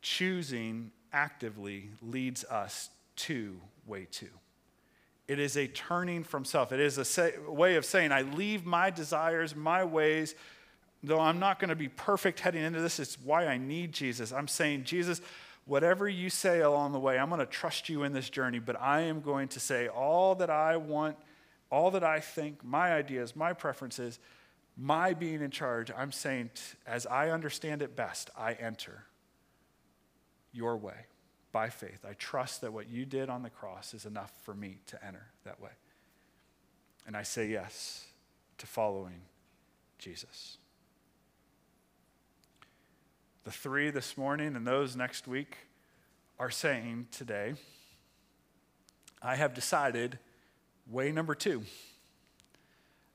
Choosing 0.00 0.92
actively 1.12 1.90
leads 2.00 2.42
us 2.44 2.88
to 3.16 3.60
way 3.84 4.08
two. 4.10 4.30
It 5.28 5.38
is 5.38 5.58
a 5.58 5.66
turning 5.66 6.24
from 6.24 6.46
self. 6.46 6.72
It 6.72 6.80
is 6.80 6.96
a 6.96 7.04
say, 7.04 7.34
way 7.46 7.76
of 7.76 7.84
saying, 7.84 8.12
I 8.12 8.22
leave 8.22 8.64
my 8.64 8.88
desires, 8.88 9.54
my 9.54 9.84
ways, 9.84 10.34
though 11.02 11.20
I'm 11.20 11.38
not 11.38 11.58
going 11.58 11.68
to 11.68 11.76
be 11.76 11.88
perfect 11.88 12.40
heading 12.40 12.62
into 12.62 12.80
this. 12.80 12.98
It's 12.98 13.18
why 13.22 13.46
I 13.46 13.58
need 13.58 13.92
Jesus. 13.92 14.32
I'm 14.32 14.48
saying, 14.48 14.84
Jesus, 14.84 15.20
whatever 15.66 16.08
you 16.08 16.30
say 16.30 16.60
along 16.60 16.92
the 16.92 16.98
way, 16.98 17.18
I'm 17.18 17.28
going 17.28 17.40
to 17.40 17.46
trust 17.46 17.90
you 17.90 18.02
in 18.02 18.12
this 18.12 18.30
journey, 18.30 18.58
but 18.58 18.80
I 18.80 19.02
am 19.02 19.20
going 19.20 19.48
to 19.48 19.60
say 19.60 19.88
all 19.88 20.34
that 20.36 20.48
I 20.48 20.78
want, 20.78 21.16
all 21.70 21.90
that 21.90 22.04
I 22.04 22.20
think, 22.20 22.64
my 22.64 22.92
ideas, 22.94 23.36
my 23.36 23.52
preferences 23.52 24.18
my 24.76 25.14
being 25.14 25.40
in 25.40 25.50
charge, 25.50 25.90
I'm 25.96 26.12
saying, 26.12 26.50
as 26.86 27.06
I 27.06 27.30
understand 27.30 27.80
it 27.80 27.96
best, 27.96 28.30
I 28.36 28.52
enter 28.52 29.04
your 30.52 30.76
way 30.76 31.06
by 31.50 31.70
faith. 31.70 32.04
I 32.06 32.12
trust 32.12 32.60
that 32.60 32.72
what 32.72 32.88
you 32.88 33.06
did 33.06 33.30
on 33.30 33.42
the 33.42 33.50
cross 33.50 33.94
is 33.94 34.04
enough 34.04 34.32
for 34.42 34.54
me 34.54 34.80
to 34.88 35.04
enter 35.04 35.26
that 35.44 35.60
way. 35.60 35.70
And 37.06 37.16
I 37.16 37.22
say 37.22 37.48
yes 37.48 38.04
to 38.58 38.66
following 38.66 39.22
Jesus. 39.98 40.58
The 43.46 43.52
three 43.52 43.90
this 43.90 44.18
morning 44.18 44.56
and 44.56 44.66
those 44.66 44.96
next 44.96 45.28
week 45.28 45.58
are 46.36 46.50
saying 46.50 47.06
today, 47.12 47.54
I 49.22 49.36
have 49.36 49.54
decided 49.54 50.18
way 50.90 51.12
number 51.12 51.36
two. 51.36 51.62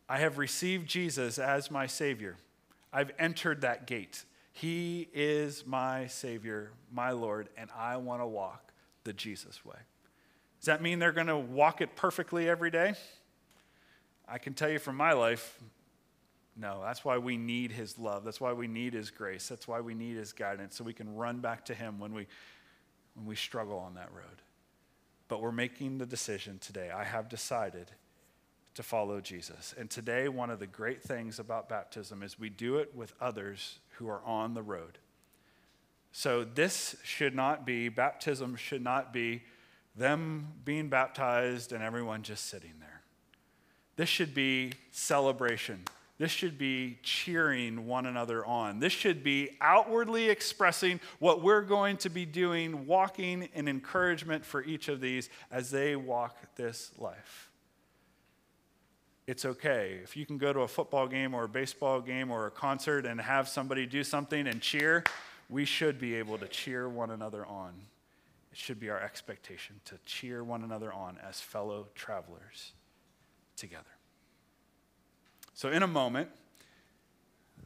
I 0.07 0.19
have 0.19 0.37
received 0.37 0.87
Jesus 0.87 1.37
as 1.37 1.69
my 1.69 1.85
Savior. 1.85 2.37
I've 2.93 3.11
entered 3.19 3.59
that 3.59 3.85
gate. 3.87 4.23
He 4.53 5.09
is 5.13 5.65
my 5.67 6.07
Savior, 6.07 6.71
my 6.93 7.11
Lord, 7.11 7.49
and 7.57 7.69
I 7.77 7.97
want 7.97 8.21
to 8.21 8.25
walk 8.25 8.71
the 9.03 9.11
Jesus 9.11 9.65
way. 9.65 9.79
Does 10.61 10.67
that 10.67 10.81
mean 10.81 10.99
they're 10.99 11.11
going 11.11 11.27
to 11.27 11.35
walk 11.35 11.81
it 11.81 11.97
perfectly 11.97 12.47
every 12.47 12.71
day? 12.71 12.93
I 14.29 14.37
can 14.37 14.53
tell 14.53 14.69
you 14.69 14.79
from 14.79 14.95
my 14.95 15.11
life, 15.11 15.59
no. 16.55 16.81
That's 16.83 17.05
why 17.05 17.17
we 17.17 17.37
need 17.37 17.71
His 17.71 17.97
love. 17.97 18.23
That's 18.23 18.41
why 18.41 18.53
we 18.53 18.67
need 18.67 18.93
His 18.93 19.09
grace. 19.09 19.47
That's 19.47 19.67
why 19.67 19.81
we 19.81 19.93
need 19.93 20.17
His 20.17 20.33
guidance, 20.33 20.75
so 20.75 20.83
we 20.83 20.93
can 20.93 21.15
run 21.15 21.39
back 21.39 21.65
to 21.65 21.73
Him 21.73 21.99
when 21.99 22.13
we, 22.13 22.27
when 23.15 23.25
we 23.25 23.35
struggle 23.35 23.77
on 23.77 23.95
that 23.95 24.11
road. 24.13 24.41
But 25.27 25.41
we're 25.41 25.51
making 25.51 25.97
the 25.97 26.05
decision 26.05 26.59
today. 26.59 26.89
I 26.89 27.03
have 27.03 27.29
decided 27.29 27.91
to 28.73 28.83
follow 28.83 29.19
Jesus. 29.19 29.73
And 29.77 29.89
today, 29.89 30.27
one 30.27 30.49
of 30.49 30.59
the 30.59 30.67
great 30.67 31.01
things 31.01 31.39
about 31.39 31.69
baptism 31.69 32.23
is 32.23 32.39
we 32.39 32.49
do 32.49 32.77
it 32.77 32.95
with 32.95 33.13
others 33.19 33.79
who 33.97 34.09
are 34.09 34.21
on 34.25 34.53
the 34.53 34.63
road. 34.63 34.97
So, 36.11 36.43
this 36.43 36.95
should 37.03 37.35
not 37.35 37.65
be, 37.65 37.89
baptism 37.89 38.55
should 38.55 38.83
not 38.83 39.13
be 39.13 39.43
them 39.95 40.47
being 40.63 40.89
baptized 40.89 41.73
and 41.73 41.83
everyone 41.83 42.23
just 42.23 42.45
sitting 42.45 42.73
there. 42.79 43.01
This 43.95 44.09
should 44.09 44.33
be 44.33 44.71
celebration. 44.91 45.83
This 46.21 46.29
should 46.29 46.59
be 46.59 46.99
cheering 47.01 47.87
one 47.87 48.05
another 48.05 48.45
on. 48.45 48.77
This 48.77 48.93
should 48.93 49.23
be 49.23 49.57
outwardly 49.59 50.29
expressing 50.29 50.99
what 51.17 51.41
we're 51.41 51.63
going 51.63 51.97
to 51.97 52.11
be 52.11 52.25
doing, 52.25 52.85
walking 52.85 53.49
in 53.55 53.67
encouragement 53.67 54.45
for 54.45 54.63
each 54.63 54.87
of 54.87 55.01
these 55.01 55.31
as 55.49 55.71
they 55.71 55.95
walk 55.95 56.37
this 56.55 56.91
life 56.99 57.49
it's 59.27 59.45
okay. 59.45 59.99
If 60.03 60.17
you 60.17 60.25
can 60.25 60.37
go 60.37 60.51
to 60.51 60.59
a 60.59 60.67
football 60.67 61.07
game 61.07 61.33
or 61.33 61.45
a 61.45 61.47
baseball 61.47 62.01
game 62.01 62.31
or 62.31 62.47
a 62.47 62.51
concert 62.51 63.05
and 63.05 63.21
have 63.21 63.47
somebody 63.47 63.85
do 63.85 64.03
something 64.03 64.45
and 64.45 64.59
cheer, 64.59 65.05
we 65.49 65.63
should 65.63 65.99
be 65.99 66.15
able 66.15 66.37
to 66.37 66.47
cheer 66.49 66.89
one 66.89 67.11
another 67.11 67.45
on. 67.45 67.73
It 68.51 68.57
should 68.57 68.77
be 68.77 68.89
our 68.89 68.99
expectation 68.99 69.79
to 69.85 69.97
cheer 70.05 70.43
one 70.43 70.63
another 70.63 70.91
on 70.91 71.17
as 71.25 71.39
fellow 71.39 71.87
travelers 71.95 72.73
together. 73.55 74.00
So, 75.61 75.69
in 75.69 75.83
a 75.83 75.87
moment, 75.87 76.27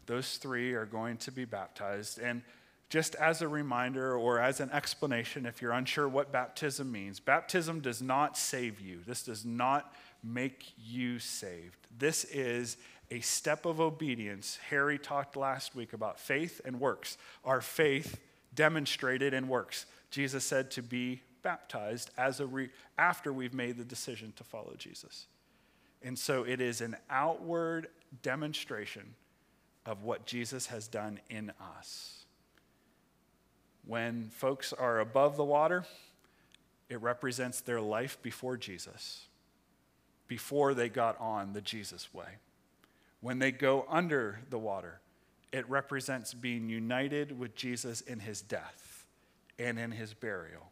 those 0.06 0.36
three 0.36 0.74
are 0.74 0.86
going 0.86 1.16
to 1.20 1.32
be 1.32 1.46
baptized. 1.46 2.20
And 2.20 2.42
just 2.90 3.16
as 3.16 3.42
a 3.42 3.48
reminder 3.48 4.18
or 4.18 4.38
as 4.38 4.60
an 4.60 4.70
explanation, 4.72 5.46
if 5.46 5.62
you're 5.62 5.72
unsure 5.72 6.10
what 6.10 6.30
baptism 6.30 6.92
means, 6.92 7.22
baptism 7.22 7.80
does 7.80 8.02
not 8.02 8.38
save 8.38 8.82
you. 8.82 9.00
This 9.08 9.24
does 9.24 9.46
not 9.46 9.94
make 10.22 10.74
you 10.78 11.20
saved. 11.20 11.88
This 11.98 12.26
is 12.26 12.76
a 13.12 13.22
step 13.22 13.66
of 13.66 13.80
obedience. 13.80 14.60
Harry 14.70 15.00
talked 15.00 15.38
last 15.38 15.74
week 15.74 15.94
about 15.94 16.20
faith 16.20 16.60
and 16.66 16.82
works. 16.82 17.18
Our 17.46 17.62
faith 17.62 18.20
demonstrated 18.54 19.34
in 19.34 19.48
works. 19.48 19.86
Jesus 20.12 20.44
said 20.44 20.70
to 20.72 20.82
be 20.82 21.22
baptized 21.44 22.10
as 22.18 22.42
a 22.42 22.46
re- 22.46 22.72
after 22.98 23.32
we've 23.32 23.54
made 23.54 23.78
the 23.78 23.86
decision 23.86 24.34
to 24.36 24.44
follow 24.44 24.74
Jesus. 24.78 25.28
And 26.06 26.20
so 26.20 26.44
it 26.44 26.62
is 26.62 26.82
an 26.82 26.96
outward 27.10 27.88
demonstration 28.22 29.16
of 29.88 30.04
what 30.04 30.28
Jesus 30.28 30.68
has 30.68 30.88
done 30.88 31.20
in 31.32 31.52
us. 31.80 32.26
When 33.88 34.30
folks 34.30 34.72
are 34.72 35.00
above 35.00 35.36
the 35.36 35.44
water, 35.44 35.84
it 36.90 37.02
represents 37.02 37.60
their 37.62 37.82
life 37.82 38.22
before 38.22 38.56
Jesus, 38.56 39.26
before 40.28 40.76
they 40.76 40.90
got 40.90 41.20
on 41.20 41.54
the 41.54 41.62
Jesus 41.62 42.14
way. 42.14 42.38
When 43.22 43.40
they 43.40 43.52
go 43.52 43.88
under 43.90 44.42
the 44.52 44.60
water, 44.60 45.00
it 45.52 45.68
represents 45.68 46.36
being 46.36 46.70
united 46.70 47.40
with 47.40 47.56
Jesus 47.56 48.02
in 48.02 48.20
his 48.20 48.42
death 48.42 49.08
and 49.58 49.80
in 49.80 49.90
his 49.90 50.14
burial. 50.14 50.70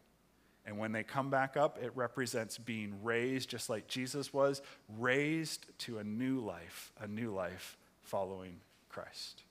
And 0.66 0.78
when 0.78 0.92
they 0.92 1.02
come 1.02 1.28
back 1.28 1.56
up, 1.56 1.78
it 1.82 1.92
represents 1.94 2.56
being 2.56 2.94
raised, 3.02 3.50
just 3.50 3.68
like 3.68 3.86
Jesus 3.86 4.32
was, 4.32 4.62
raised 4.98 5.66
to 5.80 5.98
a 5.98 6.04
new 6.04 6.40
life, 6.40 6.92
a 7.00 7.06
new 7.06 7.34
life 7.34 7.76
following 8.02 8.60
Christ. 8.88 9.42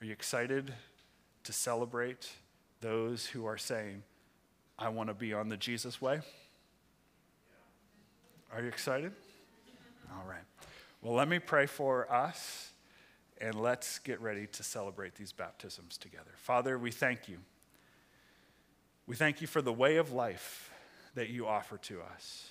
Are 0.00 0.04
you 0.04 0.12
excited 0.12 0.72
to 1.42 1.52
celebrate 1.52 2.30
those 2.80 3.26
who 3.26 3.46
are 3.46 3.58
saying, 3.58 4.04
I 4.78 4.90
want 4.90 5.08
to 5.08 5.14
be 5.14 5.32
on 5.32 5.48
the 5.48 5.56
Jesus 5.56 6.00
way? 6.00 6.20
Are 8.52 8.62
you 8.62 8.68
excited? 8.68 9.12
All 10.12 10.24
right. 10.28 10.44
Well, 11.02 11.14
let 11.14 11.28
me 11.28 11.40
pray 11.40 11.66
for 11.66 12.10
us 12.12 12.72
and 13.40 13.54
let's 13.60 13.98
get 13.98 14.20
ready 14.20 14.46
to 14.46 14.62
celebrate 14.62 15.16
these 15.16 15.32
baptisms 15.32 15.98
together. 15.98 16.30
Father, 16.36 16.78
we 16.78 16.90
thank 16.92 17.28
you. 17.28 17.38
We 19.08 19.16
thank 19.16 19.40
you 19.40 19.46
for 19.46 19.62
the 19.62 19.72
way 19.72 19.96
of 19.96 20.12
life 20.12 20.70
that 21.14 21.30
you 21.30 21.46
offer 21.46 21.78
to 21.78 22.02
us. 22.02 22.46